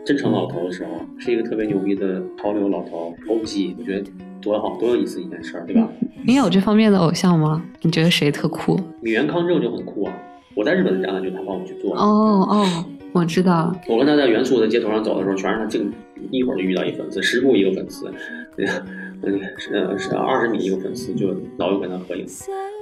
[0.07, 5.87] 真成老头的时候，是一个特别牛逼的潮流老头，OG，我觉得多好，多有意思一件事儿，对吧？
[6.25, 7.63] 你有这方面的偶像吗？
[7.83, 8.81] 你觉得谁特酷？
[9.03, 10.15] 米原康正就很酷啊，
[10.57, 11.95] 我在日本的展览就他帮我去做。
[11.95, 15.93] 哦哦，我知道，我跟他在元素的街头上走的时候，全是他镜
[16.31, 18.11] 一会儿就遇到一粉丝，十步一个粉丝，
[18.57, 21.29] 嗯，是呃是二十米一个粉丝，就
[21.59, 22.25] 老有跟他合影。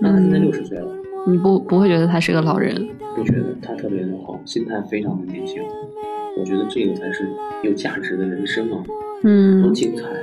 [0.01, 0.87] 那他现在六十岁了，
[1.27, 2.89] 你不不会觉得他是个老人？
[3.17, 5.61] 不觉得他特别的好，心态非常的年轻。
[6.39, 7.29] 我觉得这个才是
[7.63, 10.17] 有价值的人生啊，多嗯，精彩啊！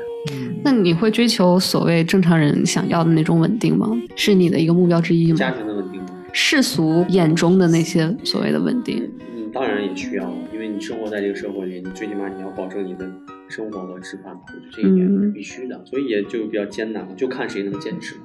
[0.63, 3.89] 那你会追求所谓正常人想要的那种稳定吗？
[4.15, 5.51] 是你的一个目标之一吗家？
[5.51, 6.00] 庭的稳定吗？
[6.33, 13.09] 世俗眼中的那些所谓的稳定，嗯，当然也需要，因为你生活在这个社会里，你最起码你要保证你的
[13.49, 18.15] 生活和吃饭，我觉得这一点是必须的，所以也就比较艰难，就看谁能坚持。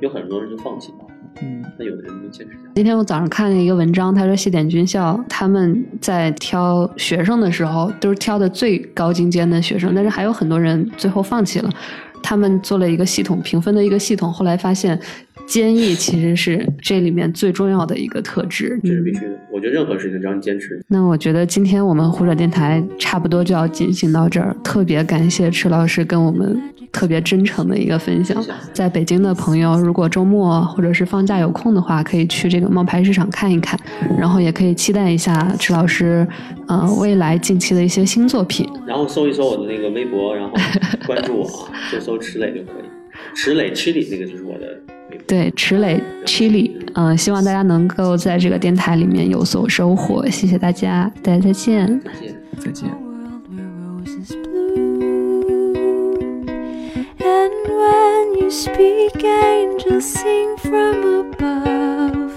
[0.00, 1.06] 有很多人就放弃了，
[1.42, 2.70] 嗯，那有的人能坚持下来。
[2.74, 11.70] 今天我早上看了一个文章，他说西点军校他们在挑学生的时候，都是挑的最高精尖的学生，但是还有很多人最后放弃了。
[12.20, 14.98] 他们做了一个系统评分的一个系统，后来发现
[15.52, 18.80] 坚毅其实是这里面最重要的一个特质。
[18.82, 19.38] 这是必须的。
[19.52, 26.58] 我觉得任何事情只要你坚持，那我觉得今天我们胡者电台差不多就要进行到这儿，特别感谢池老师跟我们
[26.90, 28.42] 特别真诚的一个分享。
[28.72, 33.78] 在北京的朋友，如果周末或者是放假有空的话，可以去这个冒牌市场看一看，
[34.18, 36.26] 然后也可以期待一下池老师
[36.66, 38.66] 呃未来近期的一些新作品。
[38.86, 40.54] 然后搜一搜我的那个微博，然后
[41.06, 42.91] 关注我啊， 就搜池磊就可以。
[43.34, 44.78] 池磊七里，这那个就是我的。
[45.26, 52.00] 对，池磊七里嗯、希望大家能够在这个电台里面有所收获，谢谢大家，大家再见，
[52.58, 52.88] 再见。
[58.54, 62.32] Speak, angels sing from above.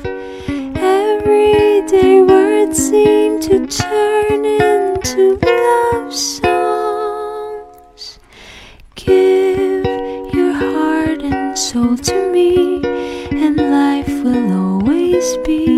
[0.75, 7.23] Every day, words seem to turn into love songs.
[8.95, 9.54] Give
[11.55, 12.81] soul to me,
[13.31, 15.74] and life will always be.